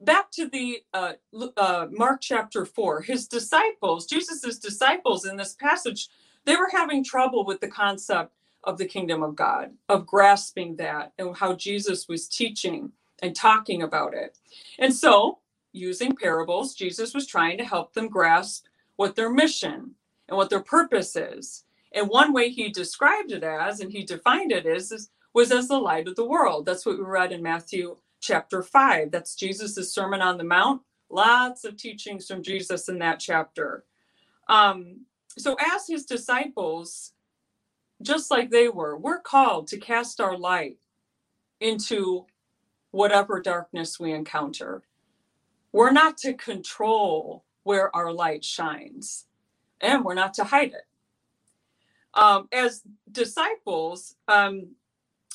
back 0.00 0.30
to 0.32 0.48
the 0.48 0.82
uh, 0.94 1.12
uh, 1.56 1.86
Mark 1.90 2.20
chapter 2.20 2.64
4, 2.64 3.02
his 3.02 3.26
disciples, 3.26 4.06
Jesus's 4.06 4.58
disciples 4.58 5.26
in 5.26 5.36
this 5.36 5.54
passage, 5.54 6.08
they 6.44 6.56
were 6.56 6.70
having 6.72 7.04
trouble 7.04 7.44
with 7.44 7.60
the 7.60 7.68
concept 7.68 8.32
of 8.64 8.78
the 8.78 8.86
kingdom 8.86 9.22
of 9.22 9.36
God, 9.36 9.72
of 9.88 10.06
grasping 10.06 10.76
that 10.76 11.12
and 11.18 11.36
how 11.36 11.54
Jesus 11.54 12.08
was 12.08 12.28
teaching 12.28 12.92
and 13.22 13.34
talking 13.34 13.82
about 13.82 14.14
it. 14.14 14.38
And 14.78 14.94
so, 14.94 15.38
using 15.72 16.16
parables, 16.16 16.74
Jesus 16.74 17.14
was 17.14 17.26
trying 17.26 17.58
to 17.58 17.64
help 17.64 17.92
them 17.92 18.08
grasp 18.08 18.66
what 18.96 19.16
their 19.16 19.30
mission 19.30 19.94
and 20.28 20.36
what 20.36 20.50
their 20.50 20.62
purpose 20.62 21.16
is. 21.16 21.64
And 21.92 22.08
one 22.08 22.32
way 22.32 22.50
he 22.50 22.68
described 22.68 23.32
it 23.32 23.42
as, 23.42 23.80
and 23.80 23.90
he 23.92 24.04
defined 24.04 24.52
it 24.52 24.66
as, 24.66 24.92
is, 24.92 25.10
was 25.32 25.52
as 25.52 25.68
the 25.68 25.78
light 25.78 26.08
of 26.08 26.16
the 26.16 26.26
world. 26.26 26.66
That's 26.66 26.84
what 26.84 26.98
we 26.98 27.04
read 27.04 27.32
in 27.32 27.42
Matthew 27.42 27.96
chapter 28.20 28.62
5. 28.62 29.10
That's 29.10 29.34
Jesus' 29.34 29.92
Sermon 29.92 30.20
on 30.22 30.38
the 30.38 30.44
Mount. 30.44 30.82
Lots 31.10 31.64
of 31.64 31.76
teachings 31.76 32.26
from 32.26 32.42
Jesus 32.42 32.88
in 32.88 32.98
that 32.98 33.20
chapter. 33.20 33.84
Um, 34.48 35.06
so, 35.38 35.56
as 35.74 35.86
his 35.86 36.04
disciples, 36.04 37.12
just 38.02 38.30
like 38.30 38.50
they 38.50 38.68
were, 38.68 38.96
we're 38.96 39.20
called 39.20 39.68
to 39.68 39.78
cast 39.78 40.20
our 40.20 40.36
light 40.36 40.78
into 41.60 42.26
whatever 42.90 43.40
darkness 43.40 43.98
we 43.98 44.12
encounter. 44.12 44.82
We're 45.72 45.92
not 45.92 46.16
to 46.18 46.34
control 46.34 47.44
where 47.64 47.94
our 47.94 48.12
light 48.12 48.44
shines, 48.44 49.26
and 49.80 50.04
we're 50.04 50.14
not 50.14 50.34
to 50.34 50.44
hide 50.44 50.72
it. 50.72 50.86
Um, 52.14 52.48
as 52.52 52.82
disciples, 53.12 54.16
um, 54.28 54.74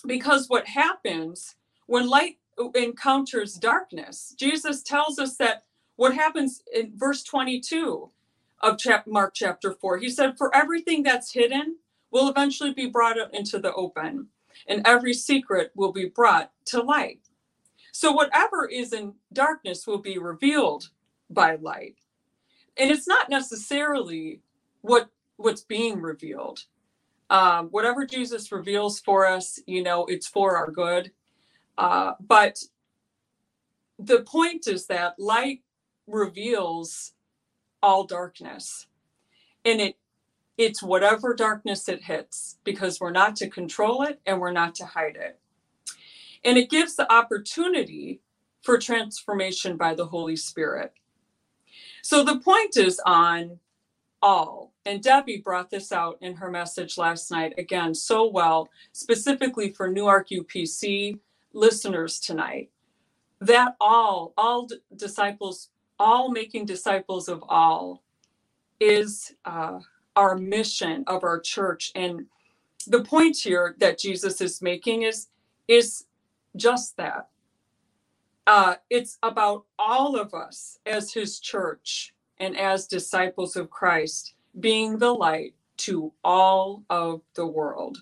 because 0.06 0.50
what 0.50 0.68
happens 0.68 1.56
when 1.88 2.10
light 2.10 2.38
encounters 2.76 3.56
darkness, 3.56 4.36
Jesus 4.40 4.84
tells 4.84 5.20
us 5.20 5.38
that 5.38 5.64
what 5.98 6.16
happens 6.16 6.64
in 6.74 6.94
verse 6.96 7.24
22 7.24 8.12
of 8.62 8.80
chap- 8.80 9.08
Mark 9.08 9.34
chapter 9.36 9.74
4, 9.74 10.00
he 10.00 10.10
said, 10.10 10.38
For 10.38 10.56
everything 10.56 11.04
that's 11.04 11.34
hidden 11.34 11.78
will 12.12 12.30
eventually 12.30 12.74
be 12.74 12.88
brought 12.88 13.18
into 13.34 13.60
the 13.60 13.74
open, 13.74 14.28
and 14.68 14.82
every 14.86 15.14
secret 15.14 15.72
will 15.76 15.92
be 15.94 16.06
brought 16.08 16.52
to 16.68 16.82
light. 16.82 17.22
So 17.94 18.14
whatever 18.14 18.68
is 18.68 18.94
in 18.94 19.16
darkness 19.34 19.88
will 19.88 20.00
be 20.00 20.20
revealed 20.20 20.90
by 21.30 21.56
light. 21.58 21.98
And 22.78 22.92
it's 22.92 23.08
not 23.08 23.30
necessarily 23.30 24.42
what 24.82 25.10
what's 25.38 25.64
being 25.64 26.02
revealed. 26.02 26.66
Um, 27.30 27.70
whatever 27.70 28.06
Jesus 28.06 28.52
reveals 28.52 29.00
for 29.00 29.26
us, 29.28 29.60
you 29.68 29.84
know, 29.84 30.06
it's 30.08 30.28
for 30.28 30.58
our 30.58 30.72
good. 30.72 31.12
Uh, 31.78 32.14
but 32.20 32.60
the 34.00 34.22
point 34.24 34.68
is 34.68 34.88
that 34.88 35.20
light 35.20 35.62
reveals 36.08 37.14
all 37.82 38.06
darkness, 38.06 38.88
and 39.66 39.82
it 39.82 39.98
it's 40.58 40.84
whatever 40.84 41.34
darkness 41.34 41.90
it 41.90 42.04
hits 42.04 42.60
because 42.64 43.00
we're 43.00 43.12
not 43.12 43.36
to 43.38 43.50
control 43.50 44.04
it 44.04 44.22
and 44.26 44.40
we're 44.40 44.52
not 44.52 44.76
to 44.76 44.86
hide 44.86 45.16
it. 45.16 45.40
And 46.44 46.58
it 46.58 46.70
gives 46.70 46.96
the 46.96 47.12
opportunity 47.12 48.22
for 48.62 48.78
transformation 48.78 49.78
by 49.78 49.96
the 49.96 50.06
Holy 50.08 50.36
Spirit. 50.36 50.94
So 52.04 52.24
the 52.24 52.40
point 52.40 52.78
is 52.78 53.02
on 53.06 53.60
all. 54.22 54.74
And 54.86 55.04
Debbie 55.04 55.42
brought 55.44 55.70
this 55.70 55.92
out 55.92 56.18
in 56.22 56.36
her 56.38 56.52
message 56.52 56.98
last 56.98 57.32
night, 57.32 57.54
again, 57.58 57.96
so 57.96 58.28
well, 58.30 58.70
specifically 58.94 59.72
for 59.72 59.90
Newark 59.90 60.30
UPC 60.30 61.20
listeners 61.54 62.20
tonight. 62.20 62.70
That 63.40 63.76
all, 63.80 64.34
all 64.38 64.68
disciples, 64.96 65.70
all 66.00 66.30
making 66.32 66.66
disciples 66.66 67.28
of 67.28 67.44
all 67.48 68.04
is 68.80 69.34
uh, 69.46 69.80
our 70.16 70.38
mission 70.38 71.04
of 71.08 71.24
our 71.24 71.40
church. 71.40 71.92
And 71.96 72.28
the 72.88 73.04
point 73.04 73.38
here 73.38 73.76
that 73.80 74.00
Jesus 74.00 74.42
is 74.42 74.62
making 74.62 75.04
is, 75.04 75.28
is 75.68 76.06
just 76.56 76.98
that. 76.98 77.30
Uh, 78.46 78.76
it's 78.90 79.18
about 79.24 79.66
all 79.80 80.18
of 80.20 80.34
us 80.34 80.80
as 80.86 81.14
his 81.14 81.40
church 81.40 82.14
and 82.40 82.58
as 82.58 82.88
disciples 82.88 83.56
of 83.56 83.70
Christ 83.70 84.34
being 84.60 84.98
the 84.98 85.14
light 85.14 85.54
to 85.78 86.12
all 86.24 86.84
of 86.90 87.22
the 87.36 87.48
world. 87.48 88.00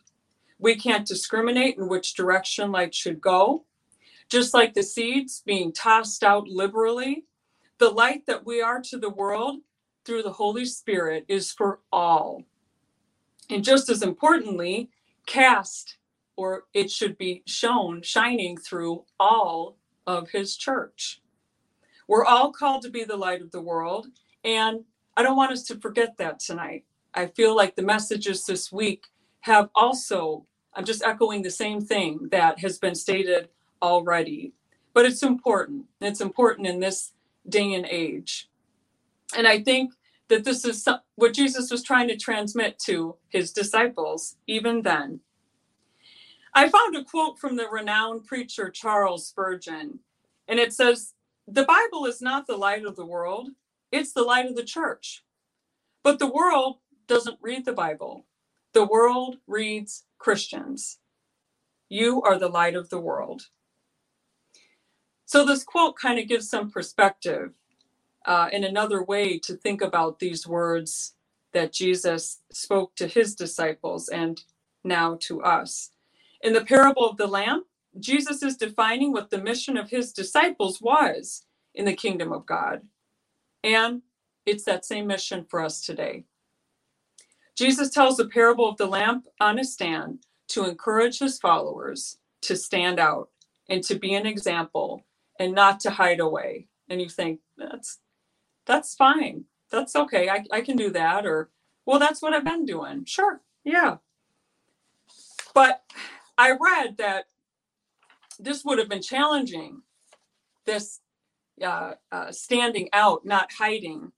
We 0.61 0.75
can't 0.75 1.07
discriminate 1.07 1.77
in 1.77 1.89
which 1.89 2.13
direction 2.13 2.71
light 2.71 2.93
should 2.93 3.19
go. 3.19 3.65
Just 4.29 4.53
like 4.53 4.73
the 4.73 4.83
seeds 4.83 5.41
being 5.43 5.73
tossed 5.73 6.23
out 6.23 6.47
liberally, 6.47 7.25
the 7.79 7.89
light 7.89 8.27
that 8.27 8.45
we 8.45 8.61
are 8.61 8.79
to 8.83 8.97
the 8.97 9.09
world 9.09 9.61
through 10.05 10.21
the 10.21 10.31
Holy 10.31 10.65
Spirit 10.65 11.25
is 11.27 11.51
for 11.51 11.79
all. 11.91 12.43
And 13.49 13.63
just 13.63 13.89
as 13.89 14.03
importantly, 14.03 14.91
cast 15.25 15.97
or 16.37 16.65
it 16.73 16.91
should 16.91 17.17
be 17.17 17.41
shown 17.47 18.03
shining 18.03 18.55
through 18.55 19.03
all 19.19 19.77
of 20.05 20.29
his 20.29 20.55
church. 20.55 21.21
We're 22.07 22.25
all 22.25 22.51
called 22.51 22.83
to 22.83 22.89
be 22.89 23.03
the 23.03 23.17
light 23.17 23.41
of 23.41 23.51
the 23.51 23.61
world. 23.61 24.07
And 24.43 24.81
I 25.17 25.23
don't 25.23 25.37
want 25.37 25.51
us 25.51 25.63
to 25.63 25.79
forget 25.79 26.17
that 26.17 26.39
tonight. 26.39 26.85
I 27.13 27.27
feel 27.27 27.55
like 27.55 27.75
the 27.75 27.81
messages 27.81 28.45
this 28.45 28.71
week 28.71 29.05
have 29.41 29.69
also, 29.73 30.45
I'm 30.73 30.85
just 30.85 31.03
echoing 31.03 31.41
the 31.41 31.51
same 31.51 31.81
thing 31.81 32.29
that 32.31 32.59
has 32.59 32.77
been 32.77 32.95
stated 32.95 33.49
already. 33.81 34.53
But 34.93 35.05
it's 35.05 35.23
important. 35.23 35.85
It's 35.99 36.21
important 36.21 36.67
in 36.67 36.79
this 36.79 37.13
day 37.47 37.73
and 37.73 37.85
age. 37.85 38.49
And 39.35 39.47
I 39.47 39.61
think 39.61 39.93
that 40.27 40.43
this 40.43 40.65
is 40.65 40.87
what 41.15 41.33
Jesus 41.33 41.71
was 41.71 41.83
trying 41.83 42.07
to 42.07 42.17
transmit 42.17 42.79
to 42.79 43.15
his 43.29 43.51
disciples 43.51 44.37
even 44.47 44.81
then. 44.81 45.19
I 46.53 46.67
found 46.67 46.95
a 46.95 47.03
quote 47.03 47.39
from 47.39 47.55
the 47.55 47.67
renowned 47.69 48.25
preacher 48.25 48.69
Charles 48.69 49.27
Spurgeon, 49.27 49.99
and 50.47 50.59
it 50.59 50.73
says, 50.73 51.13
The 51.47 51.63
Bible 51.63 52.05
is 52.05 52.21
not 52.21 52.47
the 52.47 52.57
light 52.57 52.85
of 52.85 52.97
the 52.97 53.05
world, 53.05 53.49
it's 53.91 54.11
the 54.11 54.23
light 54.23 54.45
of 54.45 54.55
the 54.55 54.63
church. 54.63 55.23
But 56.03 56.19
the 56.19 56.31
world 56.31 56.77
doesn't 57.07 57.37
read 57.41 57.65
the 57.65 57.73
Bible, 57.73 58.25
the 58.73 58.85
world 58.85 59.37
reads 59.47 60.05
Christians. 60.21 60.99
You 61.89 62.21
are 62.21 62.39
the 62.39 62.47
light 62.47 62.75
of 62.75 62.89
the 62.89 62.99
world. 62.99 63.47
So, 65.25 65.45
this 65.45 65.63
quote 65.63 65.97
kind 65.97 66.19
of 66.19 66.27
gives 66.27 66.49
some 66.49 66.69
perspective 66.69 67.53
uh, 68.25 68.49
in 68.51 68.63
another 68.63 69.03
way 69.03 69.39
to 69.39 69.55
think 69.55 69.81
about 69.81 70.19
these 70.19 70.47
words 70.47 71.15
that 71.53 71.73
Jesus 71.73 72.41
spoke 72.51 72.95
to 72.95 73.07
his 73.07 73.35
disciples 73.35 74.09
and 74.09 74.41
now 74.83 75.17
to 75.21 75.41
us. 75.41 75.91
In 76.43 76.53
the 76.53 76.65
parable 76.65 77.07
of 77.09 77.17
the 77.17 77.27
lamp, 77.27 77.65
Jesus 77.99 78.43
is 78.43 78.57
defining 78.57 79.11
what 79.11 79.31
the 79.31 79.41
mission 79.41 79.75
of 79.75 79.89
his 79.89 80.13
disciples 80.13 80.81
was 80.81 81.45
in 81.75 81.85
the 81.85 81.93
kingdom 81.93 82.31
of 82.31 82.45
God. 82.45 82.81
And 83.63 84.03
it's 84.45 84.63
that 84.65 84.85
same 84.85 85.07
mission 85.07 85.45
for 85.49 85.61
us 85.61 85.81
today. 85.81 86.25
Jesus 87.55 87.89
tells 87.89 88.17
the 88.17 88.27
parable 88.27 88.67
of 88.69 88.77
the 88.77 88.87
lamp 88.87 89.27
on 89.39 89.59
a 89.59 89.63
stand 89.63 90.19
to 90.49 90.65
encourage 90.65 91.19
his 91.19 91.39
followers 91.39 92.17
to 92.41 92.55
stand 92.55 92.99
out 92.99 93.29
and 93.69 93.83
to 93.83 93.95
be 93.95 94.13
an 94.13 94.25
example 94.25 95.05
and 95.39 95.53
not 95.53 95.79
to 95.81 95.91
hide 95.91 96.19
away. 96.19 96.67
And 96.89 97.01
you 97.01 97.09
think, 97.09 97.39
that's 97.57 97.99
that's 98.65 98.95
fine. 98.95 99.45
That's 99.71 99.95
okay. 99.95 100.29
I, 100.29 100.43
I 100.51 100.61
can 100.61 100.75
do 100.75 100.91
that. 100.91 101.25
Or, 101.25 101.49
well, 101.85 101.99
that's 101.99 102.21
what 102.21 102.33
I've 102.33 102.43
been 102.43 102.65
doing. 102.65 103.05
Sure. 103.05 103.41
Yeah. 103.63 103.97
But 105.53 105.83
I 106.37 106.51
read 106.51 106.97
that 106.97 107.25
this 108.39 108.63
would 108.65 108.79
have 108.79 108.89
been 108.89 109.01
challenging. 109.01 109.81
This 110.65 110.99
uh, 111.61 111.93
uh, 112.11 112.31
standing 112.31 112.89
out, 112.93 113.25
not 113.25 113.51
hiding, 113.53 114.11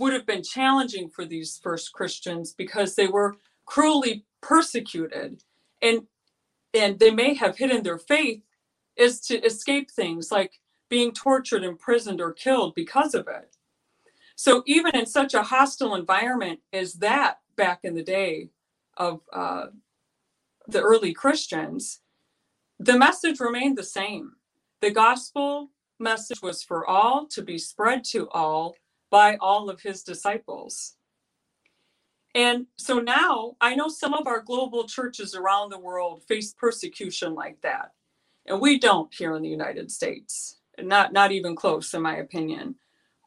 would 0.00 0.14
have 0.14 0.26
been 0.26 0.42
challenging 0.42 1.10
for 1.10 1.26
these 1.26 1.60
first 1.62 1.92
Christians 1.92 2.54
because 2.54 2.96
they 2.96 3.06
were 3.06 3.36
cruelly 3.66 4.24
persecuted, 4.40 5.44
and 5.82 6.06
and 6.72 6.98
they 6.98 7.10
may 7.10 7.34
have 7.34 7.58
hidden 7.58 7.82
their 7.82 7.98
faith 7.98 8.42
is 8.96 9.20
to 9.20 9.44
escape 9.44 9.90
things 9.90 10.32
like 10.32 10.60
being 10.88 11.12
tortured, 11.12 11.62
imprisoned, 11.64 12.20
or 12.20 12.32
killed 12.32 12.74
because 12.74 13.14
of 13.14 13.28
it. 13.28 13.56
So 14.36 14.62
even 14.66 14.96
in 14.96 15.04
such 15.04 15.34
a 15.34 15.42
hostile 15.42 15.94
environment 15.94 16.60
as 16.72 16.94
that 16.94 17.40
back 17.56 17.80
in 17.84 17.94
the 17.94 18.02
day 18.02 18.50
of 18.96 19.20
uh, 19.32 19.66
the 20.66 20.80
early 20.80 21.12
Christians, 21.12 22.00
the 22.78 22.98
message 22.98 23.38
remained 23.38 23.76
the 23.76 23.84
same. 23.84 24.32
The 24.80 24.90
gospel 24.90 25.70
message 25.98 26.40
was 26.40 26.62
for 26.62 26.86
all 26.86 27.26
to 27.26 27.42
be 27.42 27.58
spread 27.58 28.02
to 28.04 28.28
all 28.30 28.74
by 29.10 29.36
all 29.36 29.68
of 29.68 29.80
his 29.80 30.02
disciples. 30.02 30.94
And 32.34 32.66
so 32.76 33.00
now 33.00 33.56
I 33.60 33.74
know 33.74 33.88
some 33.88 34.14
of 34.14 34.26
our 34.26 34.40
global 34.40 34.84
churches 34.84 35.34
around 35.34 35.70
the 35.70 35.78
world 35.78 36.22
face 36.28 36.52
persecution 36.52 37.34
like 37.34 37.60
that. 37.62 37.92
And 38.46 38.60
we 38.60 38.78
don't 38.78 39.12
here 39.12 39.34
in 39.34 39.42
the 39.42 39.48
United 39.48 39.90
States. 39.90 40.58
Not 40.78 41.12
not 41.12 41.32
even 41.32 41.56
close 41.56 41.92
in 41.92 42.02
my 42.02 42.16
opinion. 42.16 42.76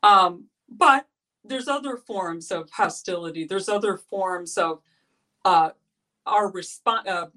Um, 0.01 0.45
but 0.69 1.05
there's 1.43 1.67
other 1.67 1.97
forms 1.97 2.51
of 2.51 2.69
hostility. 2.71 3.45
There's 3.45 3.69
other 3.69 3.97
forms 3.97 4.57
of 4.57 4.81
uh, 5.45 5.71
our 6.25 6.49
response 6.51 7.07
uh, 7.07 7.27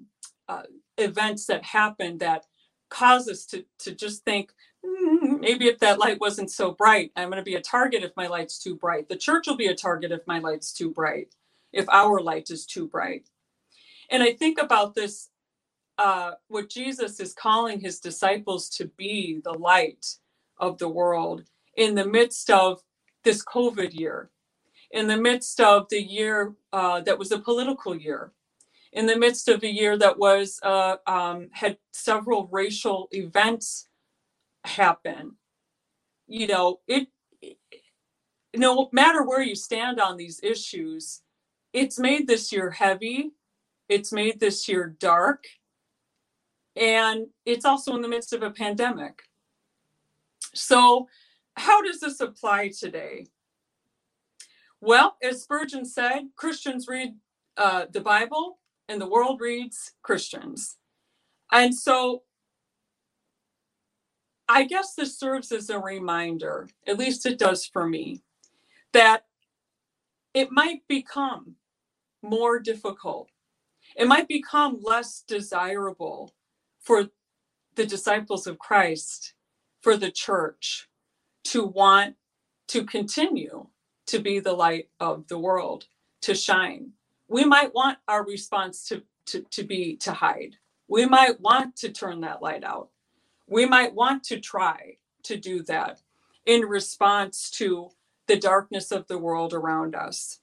uh, 0.49 0.63
events 0.97 1.47
that 1.47 1.65
happen 1.65 2.19
that 2.19 2.47
cause 2.89 3.29
us 3.29 3.45
to 3.47 3.65
to 3.81 3.93
just 3.93 4.25
think 4.25 4.53
mm, 4.85 5.26
maybe 5.47 5.67
if 5.67 5.79
that 5.79 6.01
light 6.01 6.21
wasn't 6.21 6.51
so 6.51 6.73
bright, 6.73 7.13
I'm 7.15 7.31
going 7.31 7.39
to 7.39 7.51
be 7.51 7.55
a 7.55 7.61
target 7.61 8.03
if 8.03 8.11
my 8.17 8.27
light's 8.27 8.59
too 8.59 8.75
bright. 8.75 9.09
The 9.09 9.17
church 9.17 9.47
will 9.47 9.57
be 9.57 9.69
a 9.69 9.75
target 9.77 10.11
if 10.11 10.27
my 10.27 10.41
light's 10.41 10.73
too 10.73 10.91
bright 10.91 11.35
if 11.73 11.89
our 11.91 12.21
light 12.21 12.51
is 12.51 12.67
too 12.67 12.89
bright. 12.89 13.29
And 14.11 14.23
I 14.23 14.33
think 14.33 14.61
about 14.61 14.95
this 14.95 15.29
uh, 15.99 16.33
what 16.49 16.69
Jesus 16.69 17.21
is 17.21 17.33
calling 17.33 17.81
his 17.81 18.01
disciples 18.01 18.69
to 18.71 18.87
be 18.97 19.41
the 19.45 19.53
light 19.53 20.05
of 20.59 20.79
the 20.79 20.89
world 20.89 21.45
in 21.77 21.95
the 21.95 22.07
midst 22.07 22.51
of 22.51 22.83
this 23.25 23.43
COVID 23.45 23.99
year, 23.99 24.31
in 24.91 25.07
the 25.07 25.17
midst 25.17 25.61
of 25.61 25.87
the 25.89 26.03
year 26.03 26.55
uh, 26.73 27.01
that 27.03 27.19
was 27.19 27.33
a 27.33 27.39
political 27.39 27.97
year, 27.97 28.33
in 28.93 29.07
the 29.07 29.19
midst 29.19 29.49
of 29.49 29.63
a 29.63 29.73
year 29.73 29.97
that 29.97 30.19
was 30.19 30.61
uh, 30.63 30.97
um, 31.07 31.49
had 31.53 31.79
several 31.93 32.49
racial 32.53 33.09
events 33.13 33.89
happen. 34.67 35.37
You 36.27 36.47
know, 36.47 36.81
it 36.87 37.09
no 38.55 38.89
matter 38.93 39.23
where 39.23 39.43
you 39.43 39.55
stand 39.55 40.01
on 40.01 40.17
these 40.17 40.41
issues, 40.43 41.23
it's 41.73 41.99
made 41.99 42.27
this 42.27 42.53
year 42.53 42.71
heavy. 42.71 43.33
It's 43.89 44.13
made 44.13 44.41
this 44.41 44.69
year 44.69 44.97
dark. 44.99 45.45
And 46.75 47.29
it's 47.45 47.65
also 47.65 47.95
in 47.95 48.03
the 48.03 48.09
midst 48.09 48.33
of 48.33 48.43
a 48.43 48.51
pandemic. 48.51 49.23
So, 50.55 51.09
how 51.57 51.83
does 51.83 52.01
this 52.01 52.21
apply 52.21 52.73
today? 52.79 53.27
Well, 54.81 55.17
as 55.23 55.43
Spurgeon 55.43 55.85
said, 55.87 56.29
Christians 56.37 56.87
read 56.87 57.15
uh, 57.57 57.87
the 57.91 58.01
Bible 58.01 58.59
and 58.89 59.01
the 59.01 59.09
world 59.09 59.41
reads 59.41 59.93
Christians. 60.03 60.77
And 61.51 61.75
so 61.75 62.23
I 64.49 64.65
guess 64.65 64.95
this 64.95 65.19
serves 65.19 65.53
as 65.53 65.71
a 65.71 65.79
reminder, 65.81 66.69
at 66.87 66.99
least 66.99 67.27
it 67.27 67.39
does 67.39 67.67
for 67.67 67.87
me, 67.89 68.23
that 68.93 69.25
it 70.35 70.51
might 70.53 70.83
become 70.89 71.57
more 72.23 72.59
difficult. 72.61 73.31
It 73.97 74.09
might 74.09 74.29
become 74.29 74.81
less 74.83 75.25
desirable 75.27 76.35
for 76.81 77.09
the 77.77 77.87
disciples 77.87 78.47
of 78.47 78.59
Christ, 78.59 79.35
for 79.83 79.97
the 79.97 80.11
church 80.11 80.89
to 81.45 81.65
want 81.65 82.17
to 82.69 82.85
continue 82.85 83.69
to 84.09 84.19
be 84.21 84.41
the 84.41 84.53
light 84.55 84.89
of 85.01 85.29
the 85.29 85.39
world, 85.39 85.87
to 86.23 86.35
shine. 86.35 86.93
We 87.29 87.45
might 87.45 87.75
want 87.75 87.99
our 88.09 88.25
response 88.25 88.87
to, 88.89 89.03
to, 89.27 89.43
to 89.53 89.65
be 89.65 89.97
to 89.99 90.13
hide. 90.13 90.57
We 90.89 91.07
might 91.07 91.41
want 91.41 91.77
to 91.79 91.91
turn 91.91 92.21
that 92.23 92.43
light 92.43 92.65
out. 92.65 92.91
We 93.47 93.67
might 93.67 93.95
want 93.95 94.25
to 94.25 94.41
try 94.41 94.97
to 95.25 95.37
do 95.37 95.63
that 95.65 96.01
in 96.45 96.63
response 96.63 97.51
to 97.53 97.91
the 98.27 98.37
darkness 98.37 98.93
of 98.93 99.07
the 99.07 99.19
world 99.19 99.55
around 99.55 99.95
us 99.95 100.41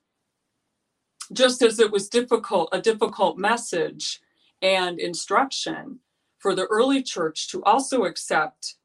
just 1.31 1.61
as 1.61 1.79
it 1.79 1.91
was 1.91 2.09
difficult, 2.09 2.69
a 2.71 2.81
difficult 2.81 3.37
message 3.37 4.21
and 4.61 4.99
instruction 4.99 5.99
for 6.39 6.55
the 6.55 6.65
early 6.65 7.01
church 7.01 7.49
to 7.49 7.63
also 7.63 8.03
accept 8.05 8.75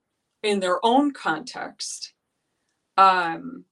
in 0.42 0.60
their 0.60 0.84
own 0.84 1.12
context. 1.12 2.12
Um, 2.96 3.64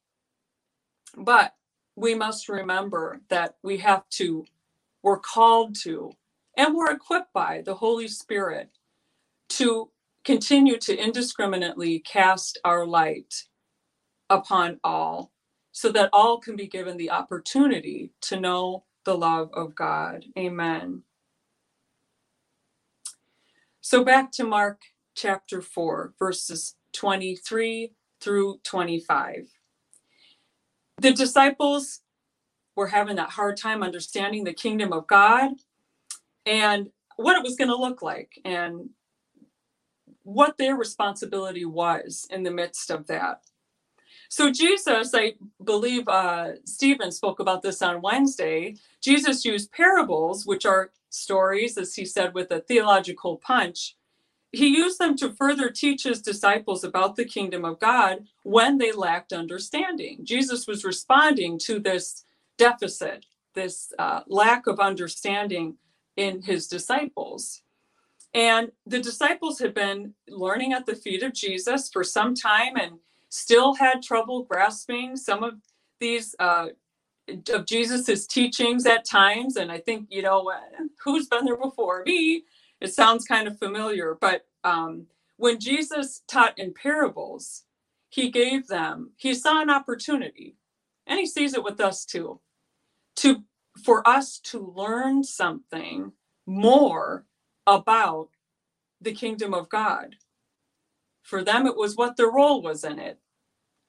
but 1.17 1.55
we 1.95 2.15
must 2.15 2.49
remember 2.49 3.21
that 3.29 3.57
we 3.63 3.79
have 3.79 4.09
to, 4.11 4.45
we're 5.03 5.19
called 5.19 5.77
to, 5.83 6.13
and 6.57 6.75
we're 6.75 6.93
equipped 6.93 7.33
by 7.33 7.63
the 7.65 7.75
Holy 7.75 8.09
Spirit 8.09 8.71
to 9.51 9.91
continue 10.27 10.77
to 10.77 10.97
indiscriminately 10.97 12.01
cast 12.01 12.59
our 12.65 12.85
light 12.85 13.45
upon 14.29 14.81
all 14.83 15.33
so 15.71 15.93
that 15.93 16.11
all 16.13 16.39
can 16.39 16.57
be 16.57 16.67
given 16.67 16.97
the 16.97 17.11
opportunity 17.11 18.13
to 18.21 18.39
know 18.39 18.85
the 19.05 19.17
love 19.17 19.49
of 19.55 19.75
God. 19.75 20.25
Amen. 20.37 21.03
So 23.81 24.03
back 24.03 24.33
to 24.33 24.45
Mark 24.45 24.81
chapter 25.15 25.63
4, 25.63 26.15
verses 26.19 26.75
23 26.93 27.93
through 28.21 28.59
25. 28.65 29.47
The 30.99 31.13
disciples 31.13 32.01
were 32.75 32.89
having 32.89 33.17
that 33.17 33.31
hard 33.31 33.57
time 33.57 33.85
understanding 33.85 34.43
the 34.43 34.53
kingdom 34.53 34.93
of 34.93 35.07
God 35.07 35.53
and 36.45 36.89
what 37.15 37.37
it 37.37 37.45
was 37.45 37.55
going 37.55 37.69
to 37.69 37.77
look 37.77 38.03
like 38.03 38.41
and 38.45 38.91
what 40.27 40.59
their 40.59 40.75
responsibility 40.75 41.65
was 41.65 42.27
in 42.31 42.43
the 42.43 42.51
midst 42.51 42.91
of 42.91 43.07
that. 43.07 43.43
So 44.29 44.51
Jesus, 44.51 45.13
I 45.15 45.35
believe 45.63 46.09
uh, 46.09 46.55
Stephen 46.65 47.13
spoke 47.13 47.39
about 47.39 47.63
this 47.63 47.81
on 47.81 48.03
Wednesday. 48.03 48.75
Jesus 49.01 49.45
used 49.45 49.71
parables, 49.71 50.45
which 50.45 50.67
are 50.67 50.91
stories, 51.11 51.79
as 51.79 51.95
he 51.95 52.05
said, 52.05 52.35
with 52.35 52.51
a 52.51 52.61
theological 52.61 53.37
punch. 53.37 53.97
He 54.51 54.67
used 54.69 54.99
them 54.99 55.17
to 55.19 55.33
further 55.33 55.71
teach 55.71 56.03
his 56.03 56.21
disciples 56.21 56.83
about 56.83 57.15
the 57.15 57.25
kingdom 57.25 57.65
of 57.65 57.79
God 57.79 58.27
when 58.43 58.79
they 58.79 58.91
lacked 58.91 59.33
understanding. 59.33 60.25
Jesus 60.25 60.67
was 60.67 60.85
responding 60.85 61.59
to 61.61 61.79
this 61.79 62.25
deficit, 62.59 63.27
this 63.55 63.93
uh, 63.99 64.21
lack 64.27 64.67
of 64.67 64.81
understanding 64.81 65.77
in 66.17 66.43
his 66.43 66.67
disciples. 66.67 67.63
And 68.37 68.73
the 68.87 69.01
disciples 69.01 69.61
had 69.61 69.75
been 69.75 70.15
learning 70.29 70.75
at 70.75 70.87
the 70.87 70.97
feet 70.97 71.25
of 71.25 71.35
Jesus 71.35 71.91
for 71.91 72.05
some 72.05 72.35
time 72.37 72.77
and 72.77 72.99
still 73.31 73.75
had 73.75 74.03
trouble 74.03 74.45
grasping 74.45 75.17
some 75.17 75.43
of 75.43 75.55
these 76.01 76.37
uh, 76.39 76.69
of 77.53 77.67
Jesus's 77.67 78.27
teachings 78.27 78.87
at 78.87 79.07
times. 79.07 79.57
And 79.57 79.73
I 79.73 79.79
think, 79.79 80.09
you 80.11 80.23
know, 80.23 80.53
who's 81.05 81.29
been 81.29 81.47
there 81.47 81.57
before 81.59 82.05
me? 82.07 82.45
It 82.81 82.95
sounds 82.95 83.27
kind 83.27 83.49
of 83.49 83.59
familiar. 83.59 84.19
But 84.21 84.47
um, 84.65 85.07
when 85.39 85.61
Jesus 85.61 86.23
taught 86.29 86.59
in 86.59 86.75
parables, 86.75 87.65
he 88.11 88.31
gave 88.31 88.69
them, 88.69 89.13
he 89.17 89.35
saw 89.35 89.63
an 89.63 89.71
opportunity, 89.71 90.57
and 91.07 91.21
he 91.21 91.27
sees 91.27 91.55
it 91.55 91.65
with 91.65 91.81
us 91.81 92.05
too, 92.07 92.41
to 93.17 93.45
for 93.85 94.09
us 94.09 94.41
to 94.41 94.75
learn 94.77 95.25
something 95.25 96.13
more 96.47 97.26
about 97.67 98.29
the 99.01 99.13
kingdom 99.13 99.55
of 99.55 99.69
God. 99.69 100.17
For 101.23 101.45
them, 101.45 101.67
it 101.67 101.77
was 101.77 101.97
what 101.97 102.17
their 102.17 102.31
role 102.31 102.63
was 102.63 102.85
in 102.85 102.99
it. 102.99 103.19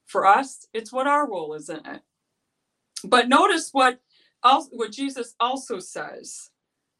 For 0.08 0.26
us, 0.26 0.68
it's 0.74 0.94
what 0.94 1.08
our 1.08 1.30
role 1.30 1.54
is 1.54 1.70
in 1.70 1.86
it. 1.86 2.02
But 3.04 3.30
notice 3.30 3.70
what 3.72 4.00
what 4.72 4.92
Jesus 4.92 5.36
also 5.40 5.80
says. 5.80 6.52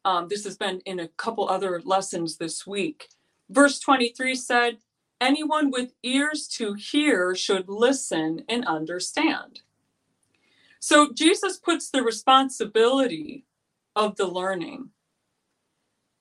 Um, 0.04 0.28
this 0.28 0.44
has 0.44 0.56
been 0.56 0.80
in 0.86 1.00
a 1.00 1.08
couple 1.08 1.48
other 1.48 1.80
lessons 1.84 2.38
this 2.38 2.66
week. 2.66 3.08
Verse 3.50 3.80
23 3.80 4.34
said, 4.34 4.78
Anyone 5.20 5.70
with 5.70 5.92
ears 6.02 6.48
to 6.48 6.74
hear 6.74 7.34
should 7.34 7.68
listen 7.68 8.44
and 8.48 8.66
understand. 8.66 9.62
So 10.80 11.12
Jesus 11.12 11.58
puts 11.58 11.90
the 11.90 12.02
responsibility 12.02 13.46
of 13.96 14.16
the 14.16 14.26
learning 14.26 14.90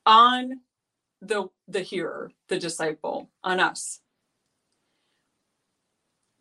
on 0.07 0.61
the, 1.21 1.49
the 1.67 1.81
hearer, 1.81 2.31
the 2.47 2.57
disciple, 2.57 3.29
on 3.43 3.59
us. 3.59 3.99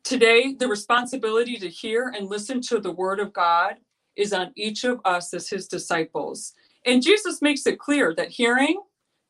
Today, 0.05 0.55
the 0.55 0.69
responsibility 0.69 1.57
to 1.57 1.69
hear 1.69 2.15
and 2.17 2.29
listen 2.29 2.61
to 2.63 2.79
the 2.79 2.93
word 2.93 3.19
of 3.19 3.33
God 3.33 3.75
is 4.15 4.33
on 4.33 4.53
each 4.55 4.85
of 4.85 5.01
us 5.05 5.35
as 5.35 5.49
his 5.49 5.67
disciples. 5.67 6.55
And 6.85 7.03
Jesus 7.03 7.43
makes 7.43 7.67
it 7.67 7.81
clear 7.81 8.15
that 8.15 8.29
hearing 8.29 8.81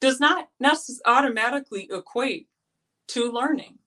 does 0.00 0.20
not 0.20 0.50
necessarily 0.60 1.00
automatically 1.06 1.88
equate 1.90 2.48
to 3.08 3.32
learning. 3.32 3.78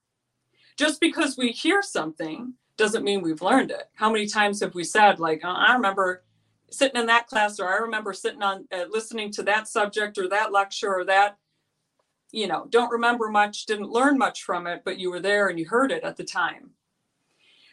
Just 0.77 0.99
because 0.99 1.37
we 1.37 1.51
hear 1.51 1.83
something 1.83 2.53
doesn't 2.77 3.03
mean 3.03 3.21
we've 3.21 3.43
learned 3.43 3.69
it. 3.69 3.89
How 3.93 4.11
many 4.11 4.25
times 4.25 4.61
have 4.61 4.73
we 4.73 4.83
said, 4.83 5.19
like, 5.19 5.41
oh, 5.43 5.49
I 5.49 5.73
remember 5.73 6.23
sitting 6.71 6.99
in 6.99 7.07
that 7.07 7.27
class, 7.27 7.59
or 7.59 7.67
I 7.67 7.77
remember 7.77 8.13
sitting 8.13 8.43
on 8.43 8.67
uh, 8.71 8.85
listening 8.89 9.31
to 9.33 9.43
that 9.43 9.67
subject 9.67 10.17
or 10.17 10.27
that 10.29 10.51
lecture 10.51 10.93
or 10.93 11.05
that, 11.05 11.37
you 12.31 12.47
know, 12.47 12.67
don't 12.69 12.91
remember 12.91 13.29
much, 13.29 13.65
didn't 13.65 13.89
learn 13.89 14.17
much 14.17 14.43
from 14.43 14.67
it, 14.67 14.83
but 14.85 14.97
you 14.97 15.09
were 15.09 15.19
there 15.19 15.47
and 15.47 15.59
you 15.59 15.65
heard 15.65 15.91
it 15.91 16.03
at 16.03 16.17
the 16.17 16.23
time. 16.23 16.71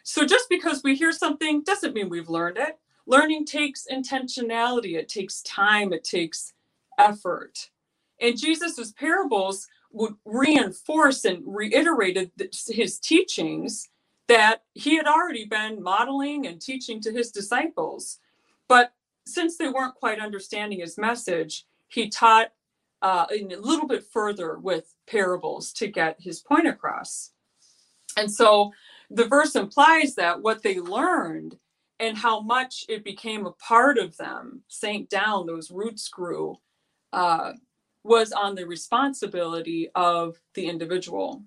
So 0.03 0.25
just 0.25 0.49
because 0.49 0.83
we 0.83 0.95
hear 0.95 1.11
something 1.11 1.63
doesn't 1.63 1.93
mean 1.93 2.09
we've 2.09 2.29
learned 2.29 2.57
it. 2.57 2.79
Learning 3.05 3.45
takes 3.45 3.87
intentionality, 3.91 4.95
it 4.95 5.09
takes 5.09 5.41
time, 5.43 5.93
it 5.93 6.03
takes 6.03 6.53
effort. 6.97 7.69
And 8.19 8.37
Jesus's 8.37 8.91
parables 8.93 9.67
would 9.91 10.15
reinforce 10.25 11.23
and 11.25 11.41
reiterated 11.45 12.31
his 12.67 12.99
teachings 12.99 13.89
that 14.27 14.63
he 14.73 14.97
had 14.97 15.07
already 15.07 15.45
been 15.45 15.81
modeling 15.81 16.47
and 16.47 16.61
teaching 16.61 16.99
to 17.01 17.11
his 17.11 17.31
disciples. 17.31 18.19
But 18.67 18.93
since 19.25 19.57
they 19.57 19.69
weren't 19.69 19.95
quite 19.95 20.19
understanding 20.19 20.79
his 20.79 20.97
message, 20.97 21.65
he 21.87 22.09
taught 22.09 22.51
uh, 23.01 23.25
a 23.31 23.55
little 23.57 23.87
bit 23.87 24.03
further 24.03 24.57
with 24.57 24.93
parables 25.07 25.71
to 25.73 25.87
get 25.87 26.17
his 26.19 26.39
point 26.39 26.67
across. 26.67 27.31
And 28.17 28.31
so 28.31 28.71
the 29.09 29.25
verse 29.25 29.55
implies 29.55 30.15
that 30.15 30.41
what 30.41 30.63
they 30.63 30.79
learned 30.79 31.57
and 31.99 32.17
how 32.17 32.39
much 32.41 32.85
it 32.89 33.03
became 33.03 33.45
a 33.45 33.51
part 33.51 33.97
of 33.97 34.17
them 34.17 34.61
sank 34.67 35.09
down, 35.09 35.45
those 35.45 35.71
roots 35.71 36.07
grew, 36.09 36.57
uh, 37.13 37.53
was 38.03 38.31
on 38.31 38.55
the 38.55 38.65
responsibility 38.65 39.89
of 39.95 40.37
the 40.53 40.67
individual. 40.67 41.43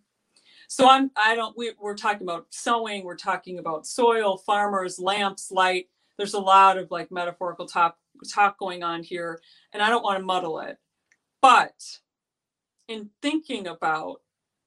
So 0.69 0.89
I'm 0.89 1.11
I 1.17 1.35
don't 1.35 1.57
we, 1.57 1.73
we're 1.81 1.97
talking 1.97 2.23
about 2.23 2.47
sowing, 2.51 3.05
we're 3.05 3.17
talking 3.17 3.59
about 3.59 3.87
soil, 3.87 4.37
farmers, 4.37 4.99
lamps, 4.99 5.51
light. 5.51 5.89
There's 6.21 6.35
a 6.35 6.39
lot 6.39 6.77
of 6.77 6.91
like 6.91 7.11
metaphorical 7.11 7.65
talk 7.65 7.97
talk 8.31 8.59
going 8.59 8.83
on 8.83 9.03
here, 9.03 9.41
and 9.73 9.83
I 9.83 9.89
don't 9.89 10.03
want 10.03 10.19
to 10.19 10.23
muddle 10.23 10.61
it. 10.61 10.77
But 11.41 11.73
in 12.89 13.09
thinking 13.23 13.67
about 13.67 14.21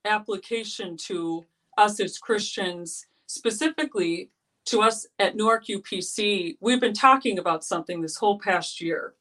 application 0.04 0.98
to 0.98 1.46
us 1.78 2.00
as 2.00 2.18
Christians, 2.18 3.06
specifically 3.28 4.32
to 4.66 4.82
us 4.82 5.06
at 5.20 5.36
Newark 5.36 5.68
UPC, 5.68 6.58
we've 6.60 6.82
been 6.82 6.92
talking 6.92 7.38
about 7.38 7.64
something 7.64 8.02
this 8.02 8.18
whole 8.18 8.40
past 8.40 8.82
year 8.82 9.14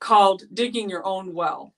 called 0.00 0.42
digging 0.52 0.90
your 0.90 1.06
own 1.06 1.34
well. 1.34 1.72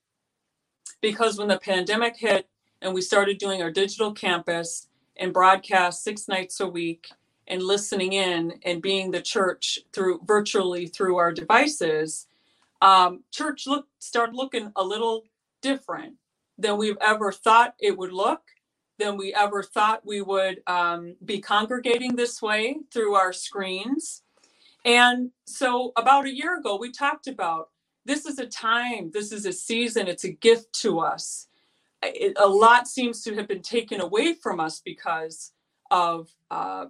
Because 1.03 1.37
when 1.37 1.49
the 1.49 1.59
pandemic 1.59 2.17
hit 2.17 2.49
and 2.81 2.95
we 2.95 3.03
started 3.03 3.37
doing 3.37 3.61
our 3.61 3.71
digital 3.71 4.15
campus 4.15 4.89
and 5.19 5.35
broadcast 5.35 6.03
six 6.03 6.29
nights 6.29 6.61
a 6.61 6.67
week 6.67 7.11
and 7.49 7.63
listening 7.63 8.13
in 8.15 8.55
and 8.65 8.83
being 8.83 9.11
the 9.11 9.23
church 9.23 9.79
through 9.93 10.21
virtually 10.25 10.87
through 10.87 11.17
our 11.17 11.33
devices, 11.33 12.27
um, 12.83 13.25
church 13.33 13.67
look 13.67 13.87
started 13.99 14.35
looking 14.37 14.73
a 14.77 14.85
little 14.85 15.25
different 15.63 16.15
than 16.59 16.79
we've 16.79 16.99
ever 17.01 17.33
thought 17.33 17.75
it 17.81 17.97
would 17.97 18.13
look 18.13 18.43
than 18.99 19.17
we 19.17 19.35
ever 19.35 19.63
thought 19.63 20.07
we 20.07 20.23
would 20.23 20.63
um, 20.67 21.17
be 21.25 21.41
congregating 21.41 22.17
this 22.17 22.41
way 22.41 22.77
through 22.93 23.15
our 23.15 23.33
screens. 23.33 24.23
And 24.85 25.31
so, 25.47 25.93
about 25.97 26.27
a 26.27 26.35
year 26.35 26.59
ago, 26.59 26.77
we 26.77 26.93
talked 26.93 27.27
about 27.27 27.71
this 28.05 28.27
is 28.27 28.39
a 28.39 28.47
time, 28.47 29.11
this 29.13 29.33
is 29.33 29.47
a 29.47 29.53
season, 29.53 30.09
it's 30.09 30.25
a 30.25 30.33
gift 30.33 30.73
to 30.83 31.01
us. 31.01 31.49
It, 32.03 32.35
a 32.39 32.47
lot 32.49 32.87
seems 32.87 33.23
to 33.23 33.35
have 33.37 33.49
been 33.49 33.63
taken 33.63 34.01
away 34.01 34.35
from 34.35 34.61
us 34.61 34.81
because 34.85 35.53
of, 35.91 36.31
uh, 36.51 36.87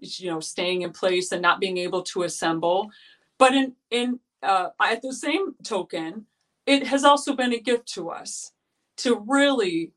you 0.00 0.30
know, 0.30 0.40
staying 0.40 0.82
in 0.82 0.92
place 0.92 1.32
and 1.32 1.42
not 1.42 1.60
being 1.60 1.78
able 1.78 2.02
to 2.02 2.22
assemble. 2.22 2.90
But 3.38 3.54
in 3.54 3.74
in 3.90 4.20
uh, 4.42 4.70
at 4.80 5.02
the 5.02 5.12
same 5.12 5.54
token, 5.64 6.26
it 6.66 6.86
has 6.86 7.04
also 7.04 7.34
been 7.34 7.52
a 7.52 7.60
gift 7.60 7.88
to 7.94 8.10
us 8.10 8.52
to 8.98 9.24
really 9.26 9.92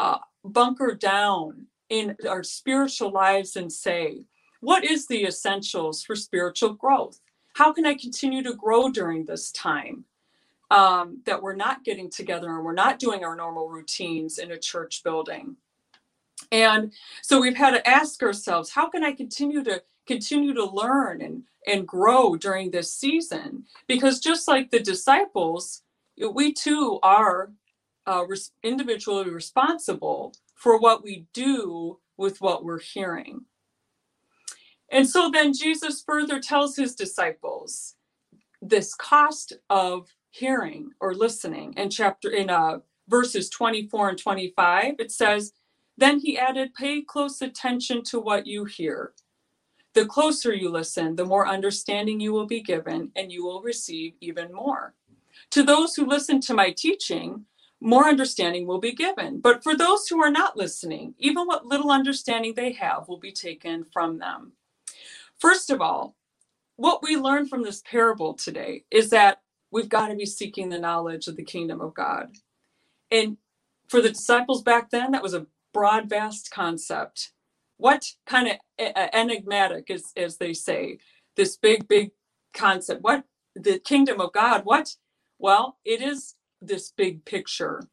uh, 0.00 0.18
bunker 0.44 0.94
down 0.94 1.66
in 1.88 2.16
our 2.28 2.42
spiritual 2.42 3.10
lives 3.10 3.56
and 3.56 3.72
say, 3.72 4.24
what 4.60 4.84
is 4.84 5.06
the 5.06 5.24
essentials 5.24 6.02
for 6.02 6.16
spiritual 6.16 6.74
growth? 6.74 7.20
How 7.54 7.72
can 7.72 7.86
I 7.86 7.94
continue 7.94 8.42
to 8.42 8.54
grow 8.54 8.90
during 8.90 9.24
this 9.24 9.50
time 9.52 10.04
um, 10.70 11.22
that 11.24 11.42
we're 11.42 11.56
not 11.56 11.84
getting 11.84 12.10
together 12.10 12.54
and 12.54 12.64
we're 12.64 12.72
not 12.72 12.98
doing 12.98 13.24
our 13.24 13.36
normal 13.36 13.68
routines 13.68 14.38
in 14.38 14.50
a 14.50 14.58
church 14.58 15.02
building? 15.02 15.56
And 16.52 16.92
so 17.22 17.40
we've 17.40 17.56
had 17.56 17.72
to 17.72 17.88
ask 17.88 18.22
ourselves, 18.22 18.70
how 18.70 18.88
can 18.88 19.04
I 19.04 19.12
continue 19.12 19.62
to 19.64 19.82
continue 20.06 20.54
to 20.54 20.64
learn 20.64 21.22
and 21.22 21.44
and 21.66 21.86
grow 21.86 22.36
during 22.36 22.70
this 22.70 22.92
season? 22.92 23.64
Because 23.86 24.20
just 24.20 24.48
like 24.48 24.70
the 24.70 24.80
disciples, 24.80 25.82
we 26.32 26.52
too 26.52 26.98
are 27.02 27.52
uh, 28.06 28.24
res- 28.26 28.52
individually 28.62 29.30
responsible 29.30 30.34
for 30.54 30.80
what 30.80 31.04
we 31.04 31.26
do 31.34 31.98
with 32.16 32.40
what 32.40 32.64
we're 32.64 32.80
hearing. 32.80 33.42
And 34.90 35.08
so 35.08 35.30
then 35.30 35.52
Jesus 35.52 36.02
further 36.02 36.40
tells 36.40 36.76
his 36.76 36.94
disciples 36.94 37.96
this 38.62 38.94
cost 38.94 39.52
of 39.70 40.08
hearing 40.30 40.90
or 41.00 41.14
listening 41.14 41.74
in 41.76 41.90
chapter 41.90 42.30
in 42.30 42.50
uh, 42.50 42.78
verses 43.08 43.48
24 43.50 44.10
and 44.10 44.18
25 44.18 44.94
it 44.98 45.10
says 45.10 45.52
then 45.98 46.20
he 46.20 46.38
added 46.38 46.74
pay 46.74 47.02
close 47.02 47.42
attention 47.42 48.04
to 48.04 48.20
what 48.20 48.46
you 48.46 48.64
hear 48.66 49.12
the 49.94 50.06
closer 50.06 50.54
you 50.54 50.70
listen 50.70 51.16
the 51.16 51.26
more 51.26 51.48
understanding 51.48 52.20
you 52.20 52.32
will 52.32 52.46
be 52.46 52.62
given 52.62 53.12
and 53.16 53.32
you 53.32 53.44
will 53.44 53.62
receive 53.62 54.14
even 54.20 54.52
more 54.54 54.94
to 55.50 55.62
those 55.62 55.94
who 55.96 56.06
listen 56.06 56.40
to 56.40 56.54
my 56.54 56.70
teaching 56.70 57.44
more 57.80 58.08
understanding 58.08 58.66
will 58.66 58.80
be 58.80 58.92
given. 58.92 59.40
But 59.40 59.62
for 59.62 59.76
those 59.76 60.08
who 60.08 60.22
are 60.22 60.30
not 60.30 60.56
listening, 60.56 61.14
even 61.18 61.46
what 61.46 61.66
little 61.66 61.90
understanding 61.90 62.54
they 62.54 62.72
have 62.72 63.08
will 63.08 63.18
be 63.18 63.32
taken 63.32 63.84
from 63.92 64.18
them. 64.18 64.52
First 65.38 65.70
of 65.70 65.80
all, 65.80 66.16
what 66.76 67.02
we 67.02 67.16
learn 67.16 67.46
from 67.46 67.62
this 67.62 67.82
parable 67.82 68.34
today 68.34 68.84
is 68.90 69.10
that 69.10 69.42
we've 69.70 69.88
got 69.88 70.08
to 70.08 70.16
be 70.16 70.26
seeking 70.26 70.68
the 70.68 70.78
knowledge 70.78 71.28
of 71.28 71.36
the 71.36 71.44
kingdom 71.44 71.80
of 71.80 71.94
God. 71.94 72.30
And 73.10 73.36
for 73.88 74.00
the 74.00 74.10
disciples 74.10 74.62
back 74.62 74.90
then, 74.90 75.12
that 75.12 75.22
was 75.22 75.34
a 75.34 75.46
broad, 75.78 76.10
vast 76.10 76.50
concept. 76.50 77.30
What 77.76 78.04
kind 78.26 78.48
of 78.48 78.56
enigmatic, 79.14 79.92
as, 79.92 80.12
as 80.18 80.38
they 80.38 80.52
say, 80.54 80.98
this 81.36 81.56
big, 81.56 81.86
big 81.86 82.10
concept? 82.52 83.02
What 83.02 83.26
the 83.54 83.78
kingdom 83.78 84.20
of 84.20 84.32
God? 84.32 84.62
What? 84.64 84.96
Well, 85.38 85.78
it 85.84 86.02
is 86.02 86.34
this 86.60 86.92
big 86.96 87.24
picture. 87.24 87.84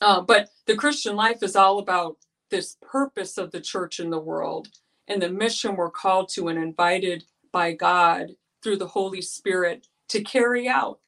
Uh, 0.00 0.22
but 0.22 0.50
the 0.66 0.76
Christian 0.76 1.16
life 1.16 1.42
is 1.42 1.56
all 1.56 1.78
about 1.80 2.16
this 2.50 2.78
purpose 2.82 3.38
of 3.38 3.52
the 3.52 3.60
church 3.60 4.00
in 4.00 4.10
the 4.10 4.20
world 4.20 4.68
and 5.08 5.22
the 5.22 5.30
mission 5.30 5.76
we're 5.76 5.90
called 5.90 6.30
to 6.34 6.48
and 6.48 6.58
invited 6.58 7.24
by 7.52 7.72
God 7.74 8.32
through 8.64 8.78
the 8.78 8.88
Holy 8.88 9.22
Spirit 9.22 9.88
to 10.10 10.22
carry 10.22 10.68
out 10.68 11.00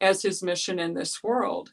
as 0.00 0.22
his 0.22 0.42
mission 0.42 0.78
in 0.80 0.94
this 0.94 1.22
world. 1.22 1.72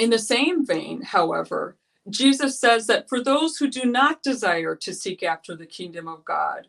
In 0.00 0.08
the 0.08 0.18
same 0.18 0.64
vein, 0.64 1.02
however, 1.02 1.76
Jesus 2.08 2.58
says 2.58 2.86
that 2.86 3.06
for 3.06 3.22
those 3.22 3.58
who 3.58 3.68
do 3.68 3.84
not 3.84 4.22
desire 4.22 4.74
to 4.76 4.94
seek 4.94 5.22
after 5.22 5.54
the 5.54 5.66
kingdom 5.66 6.08
of 6.08 6.24
God, 6.24 6.68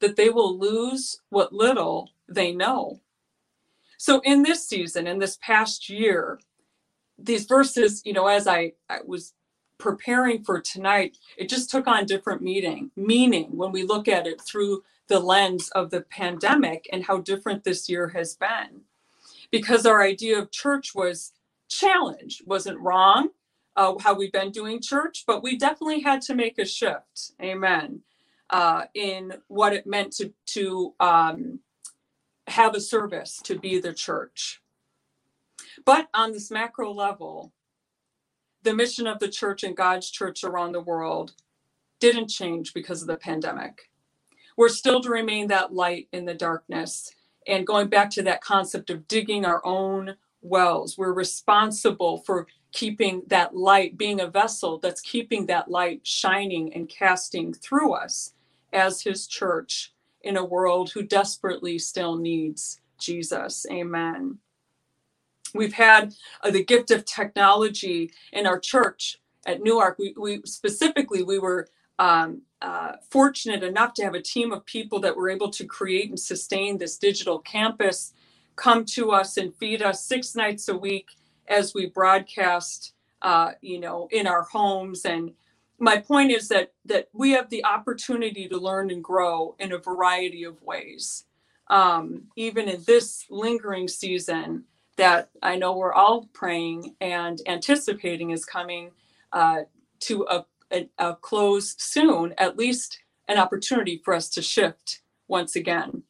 that 0.00 0.16
they 0.16 0.30
will 0.30 0.58
lose 0.58 1.20
what 1.30 1.52
little 1.52 2.10
they 2.28 2.52
know. 2.52 3.00
So 3.98 4.20
in 4.24 4.42
this 4.42 4.66
season, 4.68 5.06
in 5.06 5.20
this 5.20 5.38
past 5.40 5.88
year, 5.88 6.40
these 7.16 7.44
verses, 7.46 8.02
you 8.04 8.14
know, 8.14 8.26
as 8.26 8.48
I, 8.48 8.72
I 8.90 8.98
was 9.06 9.32
preparing 9.78 10.42
for 10.42 10.60
tonight, 10.60 11.18
it 11.36 11.48
just 11.48 11.70
took 11.70 11.86
on 11.86 12.04
different 12.04 12.42
meaning, 12.42 12.90
meaning 12.96 13.56
when 13.56 13.70
we 13.70 13.84
look 13.84 14.08
at 14.08 14.26
it 14.26 14.40
through 14.40 14.82
the 15.06 15.20
lens 15.20 15.68
of 15.70 15.90
the 15.90 16.00
pandemic 16.00 16.88
and 16.92 17.04
how 17.04 17.18
different 17.18 17.62
this 17.62 17.88
year 17.88 18.08
has 18.08 18.34
been. 18.34 18.80
Because 19.52 19.86
our 19.86 20.02
idea 20.02 20.40
of 20.40 20.50
church 20.50 20.96
was 20.96 21.32
challenge, 21.72 22.42
wasn't 22.46 22.78
wrong, 22.80 23.30
uh, 23.76 23.94
how 24.00 24.14
we've 24.14 24.32
been 24.32 24.50
doing 24.50 24.80
church, 24.80 25.24
but 25.26 25.42
we 25.42 25.56
definitely 25.56 26.00
had 26.00 26.20
to 26.22 26.34
make 26.34 26.58
a 26.58 26.64
shift. 26.64 27.32
Amen. 27.40 28.00
Uh, 28.50 28.84
in 28.94 29.32
what 29.48 29.72
it 29.72 29.86
meant 29.86 30.12
to 30.12 30.32
to 30.44 30.94
um, 31.00 31.60
have 32.48 32.74
a 32.74 32.80
service, 32.80 33.40
to 33.44 33.58
be 33.58 33.78
the 33.78 33.94
church. 33.94 34.60
But 35.84 36.08
on 36.12 36.32
this 36.32 36.50
macro 36.50 36.92
level, 36.92 37.52
the 38.62 38.74
mission 38.74 39.06
of 39.06 39.18
the 39.18 39.28
church 39.28 39.64
and 39.64 39.76
God's 39.76 40.10
church 40.10 40.44
around 40.44 40.72
the 40.72 40.80
world 40.80 41.32
didn't 41.98 42.28
change 42.28 42.74
because 42.74 43.00
of 43.00 43.08
the 43.08 43.16
pandemic. 43.16 43.90
We're 44.56 44.68
still 44.68 45.00
to 45.00 45.08
remain 45.08 45.46
that 45.48 45.72
light 45.72 46.08
in 46.12 46.24
the 46.24 46.34
darkness. 46.34 47.14
And 47.46 47.66
going 47.66 47.88
back 47.88 48.10
to 48.10 48.22
that 48.24 48.42
concept 48.42 48.90
of 48.90 49.08
digging 49.08 49.44
our 49.44 49.64
own 49.64 50.16
wells, 50.42 50.98
we're 50.98 51.12
responsible 51.12 52.18
for 52.18 52.46
keeping 52.72 53.22
that 53.28 53.54
light, 53.54 53.96
being 53.96 54.20
a 54.20 54.26
vessel 54.26 54.78
that's 54.78 55.00
keeping 55.00 55.46
that 55.46 55.70
light 55.70 56.00
shining 56.06 56.72
and 56.74 56.88
casting 56.88 57.52
through 57.52 57.92
us 57.92 58.34
as 58.72 59.02
his 59.02 59.26
church 59.26 59.92
in 60.22 60.36
a 60.36 60.44
world 60.44 60.90
who 60.90 61.02
desperately 61.02 61.78
still 61.78 62.16
needs 62.16 62.80
Jesus. 62.98 63.66
Amen. 63.70 64.38
We've 65.54 65.74
had 65.74 66.14
uh, 66.42 66.50
the 66.50 66.64
gift 66.64 66.90
of 66.90 67.04
technology 67.04 68.10
in 68.32 68.46
our 68.46 68.58
church 68.58 69.18
at 69.44 69.62
Newark. 69.62 69.98
We, 69.98 70.14
we 70.18 70.40
specifically, 70.44 71.22
we 71.22 71.38
were 71.38 71.68
um, 71.98 72.42
uh, 72.62 72.92
fortunate 73.10 73.62
enough 73.62 73.92
to 73.94 74.04
have 74.04 74.14
a 74.14 74.22
team 74.22 74.52
of 74.52 74.64
people 74.64 74.98
that 75.00 75.16
were 75.16 75.28
able 75.28 75.50
to 75.50 75.66
create 75.66 76.08
and 76.08 76.18
sustain 76.18 76.78
this 76.78 76.96
digital 76.96 77.38
campus 77.40 78.14
come 78.56 78.84
to 78.84 79.10
us 79.12 79.36
and 79.36 79.54
feed 79.54 79.82
us 79.82 80.04
six 80.04 80.34
nights 80.34 80.68
a 80.68 80.76
week 80.76 81.08
as 81.48 81.74
we 81.74 81.86
broadcast, 81.86 82.94
uh, 83.22 83.52
you 83.60 83.80
know, 83.80 84.08
in 84.10 84.26
our 84.26 84.42
homes. 84.42 85.04
And 85.04 85.32
my 85.78 85.98
point 85.98 86.30
is 86.30 86.48
that 86.48 86.72
that 86.84 87.08
we 87.12 87.32
have 87.32 87.50
the 87.50 87.64
opportunity 87.64 88.48
to 88.48 88.58
learn 88.58 88.90
and 88.90 89.02
grow 89.02 89.54
in 89.58 89.72
a 89.72 89.78
variety 89.78 90.44
of 90.44 90.62
ways, 90.62 91.24
um, 91.68 92.24
even 92.36 92.68
in 92.68 92.82
this 92.86 93.24
lingering 93.30 93.88
season 93.88 94.64
that 94.96 95.30
I 95.42 95.56
know 95.56 95.76
we're 95.76 95.92
all 95.92 96.28
praying 96.32 96.94
and 97.00 97.40
anticipating 97.46 98.30
is 98.30 98.44
coming 98.44 98.90
uh, 99.32 99.62
to 100.00 100.26
a, 100.30 100.44
a, 100.70 100.88
a 100.98 101.16
close 101.16 101.74
soon. 101.78 102.34
At 102.38 102.58
least 102.58 102.98
an 103.28 103.38
opportunity 103.38 104.00
for 104.04 104.14
us 104.14 104.28
to 104.30 104.42
shift 104.42 105.00
once 105.28 105.56
again. 105.56 106.02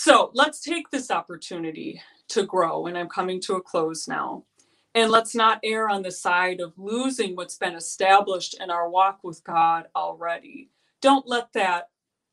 So 0.00 0.30
let's 0.32 0.60
take 0.60 0.92
this 0.92 1.10
opportunity 1.10 2.00
to 2.28 2.44
grow. 2.44 2.86
And 2.86 2.96
I'm 2.96 3.08
coming 3.08 3.40
to 3.40 3.56
a 3.56 3.60
close 3.60 4.06
now. 4.06 4.44
And 4.94 5.10
let's 5.10 5.34
not 5.34 5.58
err 5.64 5.88
on 5.88 6.02
the 6.02 6.12
side 6.12 6.60
of 6.60 6.72
losing 6.76 7.34
what's 7.34 7.58
been 7.58 7.74
established 7.74 8.56
in 8.62 8.70
our 8.70 8.88
walk 8.88 9.18
with 9.24 9.42
God 9.42 9.86
already. 9.96 10.70
Don't 11.00 11.26
let 11.26 11.52
that, 11.54 11.88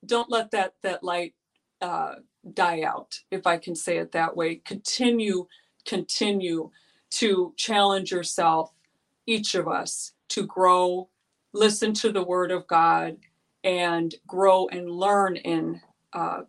don't 0.05 0.29
let 0.29 0.51
that 0.51 0.75
that 0.83 1.03
light 1.03 1.33
uh, 1.81 2.17
die 2.53 2.83
out, 2.83 3.17
if 3.31 3.47
I 3.47 3.57
can 3.57 3.73
say 3.75 3.97
it 3.97 4.11
that 4.11 4.37
way. 4.37 4.57
Continue, 4.57 5.47
continue 5.87 6.69
to 7.13 7.51
challenge 7.57 8.11
yourself, 8.11 8.73
each 9.25 9.55
of 9.55 9.67
us, 9.67 10.11
to 10.29 10.45
grow, 10.45 11.09
listen 11.51 11.95
to 11.95 12.11
the 12.11 12.23
Word 12.23 12.51
of 12.51 12.67
God, 12.67 13.17
and 13.63 14.13
grow 14.27 14.67
and 14.67 14.87
learn 14.87 15.37
in 15.37 15.81
uh, 16.13 16.41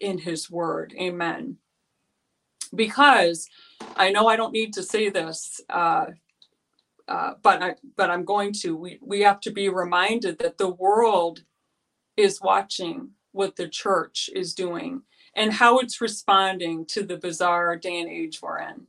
in 0.00 0.18
His 0.18 0.50
Word. 0.50 0.94
Amen 0.98 1.58
because 2.74 3.48
I 3.96 4.10
know 4.10 4.26
I 4.26 4.36
don't 4.36 4.52
need 4.52 4.72
to 4.74 4.82
say 4.82 5.10
this, 5.10 5.60
uh, 5.68 6.06
uh, 7.08 7.32
but 7.42 7.62
I 7.62 7.74
but 7.96 8.10
I'm 8.10 8.24
going 8.24 8.52
to. 8.60 8.76
We 8.76 8.98
we 9.00 9.20
have 9.20 9.40
to 9.40 9.50
be 9.50 9.68
reminded 9.68 10.38
that 10.38 10.58
the 10.58 10.68
world 10.68 11.40
is 12.16 12.40
watching 12.40 13.10
what 13.32 13.56
the 13.56 13.68
church 13.68 14.30
is 14.34 14.54
doing 14.54 15.02
and 15.34 15.52
how 15.52 15.78
it's 15.78 16.00
responding 16.00 16.84
to 16.84 17.04
the 17.04 17.16
bizarre 17.16 17.76
day 17.76 18.00
and 18.00 18.10
age 18.10 18.40
we're 18.42 18.58
in. 18.58 18.86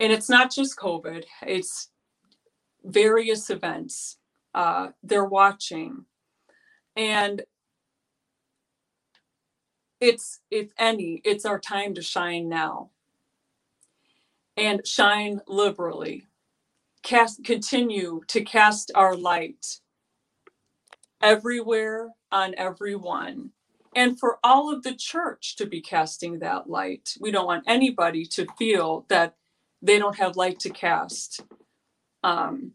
And 0.00 0.12
it's 0.12 0.28
not 0.28 0.50
just 0.50 0.78
COVID; 0.78 1.24
it's 1.46 1.90
various 2.84 3.50
events. 3.50 4.18
Uh, 4.54 4.88
they're 5.02 5.24
watching, 5.24 6.04
and 6.96 7.42
it's 10.02 10.40
if 10.50 10.72
any 10.78 11.22
it's 11.24 11.46
our 11.46 11.60
time 11.60 11.94
to 11.94 12.02
shine 12.02 12.48
now. 12.48 12.90
And 14.56 14.86
shine 14.86 15.40
liberally. 15.48 16.26
Cast 17.02 17.44
continue 17.44 18.20
to 18.28 18.42
cast 18.42 18.92
our 18.94 19.16
light 19.16 19.80
everywhere 21.22 22.10
on 22.32 22.54
everyone. 22.58 23.50
And 23.94 24.18
for 24.18 24.38
all 24.44 24.72
of 24.74 24.82
the 24.82 24.94
church 24.94 25.56
to 25.56 25.66
be 25.66 25.80
casting 25.80 26.40
that 26.40 26.68
light. 26.68 27.14
We 27.20 27.30
don't 27.30 27.46
want 27.46 27.64
anybody 27.66 28.26
to 28.26 28.46
feel 28.58 29.06
that 29.08 29.36
they 29.82 29.98
don't 29.98 30.18
have 30.18 30.36
light 30.36 30.60
to 30.60 30.70
cast. 30.70 31.42
Um, 32.24 32.72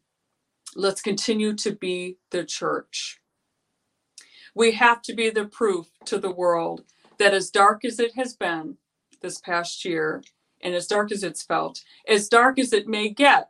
let's 0.76 1.02
continue 1.02 1.56
to 1.56 1.74
be 1.74 2.18
the 2.32 2.46
church. 2.46 3.20
We 4.56 4.74
have 4.74 5.02
to 5.04 5.14
be 5.14 5.30
the 5.30 5.46
proof 5.46 5.88
to 6.06 6.20
the 6.20 6.32
world 6.32 6.84
that 7.20 7.34
as 7.34 7.50
dark 7.50 7.84
as 7.86 8.00
it 8.00 8.16
has 8.16 8.36
been 8.36 8.78
this 9.22 9.40
past 9.40 9.84
year, 9.86 10.24
and 10.62 10.74
as 10.74 10.88
dark 10.88 11.12
as 11.12 11.24
it's 11.24 11.44
felt, 11.44 11.84
as 12.08 12.28
dark 12.28 12.60
as 12.60 12.74
it 12.74 12.88
may 12.88 13.10
get, 13.10 13.50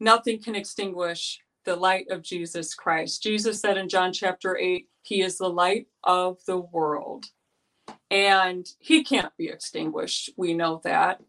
nothing 0.00 0.42
can 0.42 0.54
extinguish 0.54 1.40
the 1.64 1.76
light 1.76 2.08
of 2.10 2.22
Jesus 2.22 2.74
Christ. 2.74 3.22
Jesus 3.22 3.60
said 3.60 3.76
in 3.76 3.88
John 3.88 4.12
chapter 4.12 4.56
8, 4.56 4.88
He 5.02 5.22
is 5.22 5.38
the 5.38 5.50
light 5.50 5.86
of 6.04 6.38
the 6.46 6.58
world. 6.58 7.26
And 8.10 8.66
He 8.78 9.02
can't 9.04 9.36
be 9.36 9.48
extinguished. 9.48 10.30
We 10.36 10.54
know 10.54 10.80
that. 10.84 11.20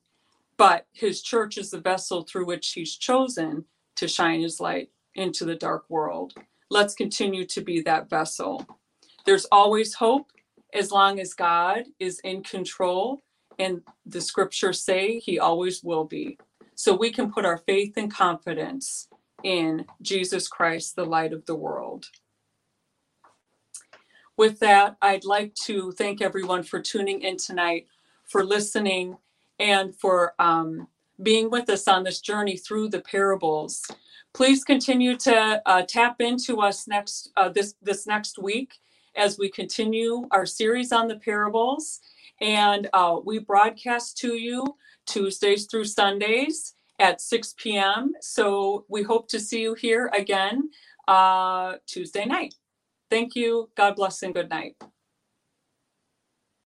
But 0.57 0.87
His 0.91 1.21
church 1.21 1.57
is 1.57 1.71
the 1.71 1.79
vessel 1.79 2.23
through 2.23 2.45
which 2.45 2.71
He's 2.73 2.95
chosen 2.95 3.65
to 3.95 4.07
shine 4.07 4.41
His 4.41 4.59
light 4.59 4.89
into 5.15 5.45
the 5.45 5.55
dark 5.55 5.85
world. 5.89 6.33
Let's 6.69 6.93
continue 6.93 7.45
to 7.45 7.61
be 7.61 7.81
that 7.81 8.09
vessel. 8.09 8.67
There's 9.25 9.45
always 9.45 9.95
hope 9.95 10.31
as 10.77 10.91
long 10.91 11.19
as 11.19 11.33
God 11.33 11.85
is 11.99 12.19
in 12.19 12.43
control 12.43 13.21
and 13.59 13.81
the 14.05 14.21
scriptures 14.21 14.83
say 14.83 15.19
he 15.19 15.39
always 15.39 15.83
will 15.83 16.05
be. 16.05 16.37
So 16.75 16.95
we 16.95 17.11
can 17.11 17.31
put 17.31 17.45
our 17.45 17.57
faith 17.57 17.93
and 17.97 18.13
confidence 18.13 19.07
in 19.43 19.85
Jesus 20.01 20.47
Christ, 20.47 20.95
the 20.95 21.05
light 21.05 21.33
of 21.33 21.45
the 21.45 21.55
world. 21.55 22.05
With 24.37 24.59
that, 24.59 24.97
I'd 25.01 25.25
like 25.25 25.55
to 25.65 25.91
thank 25.93 26.21
everyone 26.21 26.61
for 26.61 26.79
tuning 26.79 27.21
in 27.21 27.37
tonight, 27.37 27.87
for 28.25 28.45
listening, 28.45 29.17
and 29.57 29.95
for 29.95 30.35
um, 30.37 30.87
being 31.23 31.49
with 31.49 31.69
us 31.69 31.87
on 31.87 32.03
this 32.03 32.21
journey 32.21 32.57
through 32.57 32.89
the 32.89 33.01
parables. 33.01 33.83
Please 34.35 34.63
continue 34.63 35.17
to 35.17 35.61
uh, 35.65 35.81
tap 35.87 36.21
into 36.21 36.57
us 36.61 36.87
next 36.87 37.31
uh, 37.35 37.49
this 37.49 37.73
this 37.81 38.05
next 38.05 38.37
week 38.37 38.73
as 39.17 39.37
we 39.37 39.49
continue 39.49 40.27
our 40.31 40.45
series 40.45 40.91
on 40.91 41.07
the 41.07 41.17
parables. 41.17 41.99
And 42.39 42.87
uh, 42.93 43.17
we 43.23 43.39
broadcast 43.39 44.17
to 44.19 44.35
you 44.35 44.75
Tuesdays 45.07 45.65
through 45.65 45.85
Sundays 45.85 46.75
at 46.99 47.21
6 47.21 47.55
p.m. 47.57 48.13
So 48.21 48.85
we 48.87 49.03
hope 49.03 49.27
to 49.29 49.39
see 49.39 49.61
you 49.61 49.73
here 49.73 50.11
again 50.13 50.69
uh, 51.07 51.75
Tuesday 51.87 52.25
night. 52.25 52.53
Thank 53.09 53.35
you. 53.35 53.69
God 53.75 53.95
bless 53.95 54.21
and 54.23 54.33
good 54.33 54.49
night. 54.49 54.75